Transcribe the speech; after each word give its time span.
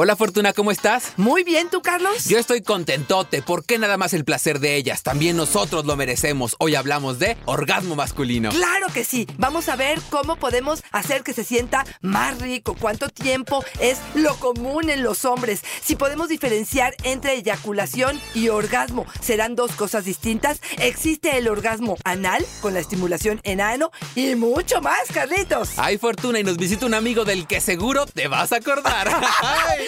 Hola 0.00 0.14
Fortuna, 0.14 0.52
¿cómo 0.52 0.70
estás? 0.70 1.14
Muy 1.16 1.42
bien, 1.42 1.70
¿tú, 1.70 1.82
Carlos? 1.82 2.26
Yo 2.26 2.38
estoy 2.38 2.62
contentote. 2.62 3.42
¿Por 3.42 3.64
qué 3.64 3.80
nada 3.80 3.96
más 3.96 4.14
el 4.14 4.24
placer 4.24 4.60
de 4.60 4.76
ellas? 4.76 5.02
También 5.02 5.36
nosotros 5.36 5.86
lo 5.86 5.96
merecemos. 5.96 6.54
Hoy 6.60 6.76
hablamos 6.76 7.18
de 7.18 7.36
orgasmo 7.46 7.96
masculino. 7.96 8.50
Claro 8.50 8.86
que 8.94 9.02
sí. 9.02 9.26
Vamos 9.38 9.68
a 9.68 9.74
ver 9.74 10.00
cómo 10.08 10.36
podemos 10.36 10.84
hacer 10.92 11.24
que 11.24 11.32
se 11.32 11.42
sienta 11.42 11.84
más 12.00 12.38
rico. 12.38 12.76
¿Cuánto 12.78 13.08
tiempo 13.08 13.64
es 13.80 13.98
lo 14.14 14.36
común 14.36 14.88
en 14.88 15.02
los 15.02 15.24
hombres? 15.24 15.62
Si 15.82 15.96
podemos 15.96 16.28
diferenciar 16.28 16.94
entre 17.02 17.32
eyaculación 17.32 18.20
y 18.34 18.50
orgasmo, 18.50 19.04
¿serán 19.20 19.56
dos 19.56 19.72
cosas 19.72 20.04
distintas? 20.04 20.60
¿Existe 20.78 21.38
el 21.38 21.48
orgasmo 21.48 21.96
anal 22.04 22.46
con 22.60 22.72
la 22.72 22.78
estimulación 22.78 23.40
en 23.42 23.60
ano? 23.60 23.90
Y 24.14 24.36
mucho 24.36 24.80
más, 24.80 25.08
Carlitos. 25.12 25.76
Hay 25.76 25.98
Fortuna 25.98 26.38
y 26.38 26.44
nos 26.44 26.56
visita 26.56 26.86
un 26.86 26.94
amigo 26.94 27.24
del 27.24 27.48
que 27.48 27.60
seguro 27.60 28.06
te 28.06 28.28
vas 28.28 28.52
a 28.52 28.58
acordar. 28.58 29.08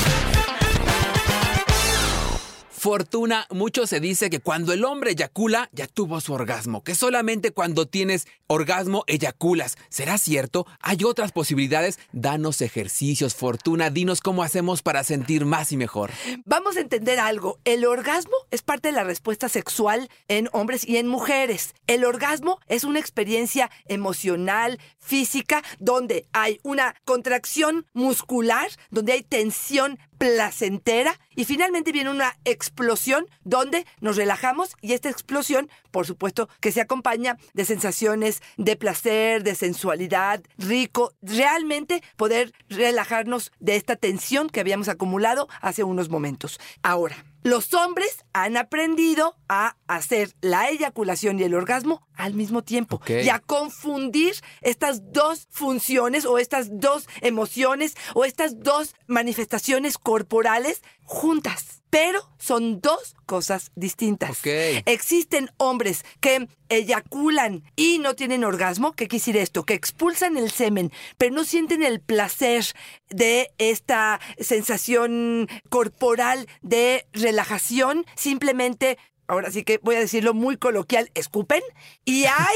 Fortuna, 2.81 3.45
mucho 3.51 3.85
se 3.85 3.99
dice 3.99 4.31
que 4.31 4.39
cuando 4.39 4.73
el 4.73 4.85
hombre 4.85 5.11
eyacula, 5.11 5.69
ya 5.71 5.85
tuvo 5.85 6.19
su 6.19 6.33
orgasmo, 6.33 6.83
que 6.83 6.95
solamente 6.95 7.51
cuando 7.51 7.85
tienes 7.85 8.25
orgasmo 8.47 9.03
eyaculas. 9.05 9.77
¿Será 9.89 10.17
cierto? 10.17 10.65
Hay 10.79 11.03
otras 11.03 11.31
posibilidades. 11.31 11.99
Danos 12.11 12.59
ejercicios, 12.59 13.35
Fortuna, 13.35 13.91
dinos 13.91 14.19
cómo 14.19 14.41
hacemos 14.41 14.81
para 14.81 15.03
sentir 15.03 15.45
más 15.45 15.71
y 15.71 15.77
mejor. 15.77 16.09
Vamos 16.43 16.75
a 16.75 16.79
entender 16.79 17.19
algo. 17.19 17.59
El 17.65 17.85
orgasmo 17.85 18.33
es 18.49 18.63
parte 18.63 18.87
de 18.87 18.93
la 18.93 19.03
respuesta 19.03 19.47
sexual 19.47 20.09
en 20.27 20.49
hombres 20.51 20.83
y 20.83 20.97
en 20.97 21.05
mujeres. 21.05 21.75
El 21.85 22.03
orgasmo 22.03 22.59
es 22.67 22.83
una 22.83 22.97
experiencia 22.97 23.69
emocional, 23.89 24.79
física, 24.97 25.63
donde 25.77 26.25
hay 26.33 26.59
una 26.63 26.95
contracción 27.05 27.85
muscular, 27.93 28.71
donde 28.89 29.13
hay 29.13 29.21
tensión 29.21 29.99
placentera 30.21 31.19
y 31.35 31.45
finalmente 31.45 31.91
viene 31.91 32.11
una 32.11 32.37
explosión 32.45 33.25
donde 33.43 33.87
nos 34.01 34.17
relajamos 34.17 34.75
y 34.79 34.93
esta 34.93 35.09
explosión, 35.09 35.67
por 35.89 36.05
supuesto, 36.05 36.47
que 36.59 36.71
se 36.71 36.79
acompaña 36.79 37.37
de 37.55 37.65
sensaciones 37.65 38.43
de 38.55 38.75
placer, 38.75 39.41
de 39.41 39.55
sensualidad, 39.55 40.43
rico, 40.59 41.13
realmente 41.23 42.03
poder 42.17 42.53
relajarnos 42.69 43.51
de 43.59 43.77
esta 43.77 43.95
tensión 43.95 44.51
que 44.51 44.59
habíamos 44.59 44.89
acumulado 44.89 45.49
hace 45.59 45.83
unos 45.83 46.09
momentos. 46.09 46.59
Ahora, 46.83 47.25
los 47.43 47.73
hombres 47.73 48.25
han 48.33 48.57
aprendido 48.57 49.35
a 49.49 49.75
hacer 49.87 50.33
la 50.41 50.69
eyaculación 50.69 51.39
y 51.39 51.43
el 51.43 51.55
orgasmo 51.55 52.07
al 52.15 52.33
mismo 52.33 52.63
tiempo 52.63 53.01
y 53.07 53.29
a 53.29 53.39
confundir 53.39 54.35
estas 54.61 55.11
dos 55.11 55.47
funciones 55.49 56.25
o 56.25 56.37
estas 56.37 56.79
dos 56.79 57.07
emociones 57.21 57.95
o 58.13 58.25
estas 58.25 58.59
dos 58.59 58.95
manifestaciones 59.07 59.97
corporales 59.97 60.81
juntas. 61.11 61.83
Pero 61.89 62.21
son 62.37 62.79
dos 62.79 63.15
cosas 63.25 63.71
distintas. 63.75 64.39
Existen 64.85 65.49
hombres 65.57 66.05
que 66.21 66.47
eyaculan 66.69 67.63
y 67.75 67.99
no 67.99 68.15
tienen 68.15 68.45
orgasmo. 68.45 68.93
¿Qué 68.93 69.09
quiere 69.09 69.19
decir 69.19 69.35
esto? 69.35 69.65
Que 69.65 69.73
expulsan 69.73 70.37
el 70.37 70.51
semen, 70.51 70.93
pero 71.17 71.35
no 71.35 71.43
sienten 71.43 71.83
el 71.83 71.99
placer 71.99 72.63
de 73.09 73.51
esta 73.57 74.21
sensación 74.39 75.49
corporal 75.69 76.47
de 76.61 77.05
relajación. 77.11 78.05
Simplemente, 78.15 78.97
ahora 79.31 79.49
sí 79.49 79.63
que 79.63 79.79
voy 79.81 79.95
a 79.95 79.99
decirlo 79.99 80.33
muy 80.33 80.57
coloquial, 80.57 81.09
escupen. 81.13 81.61
Y 82.03 82.25
hay, 82.25 82.55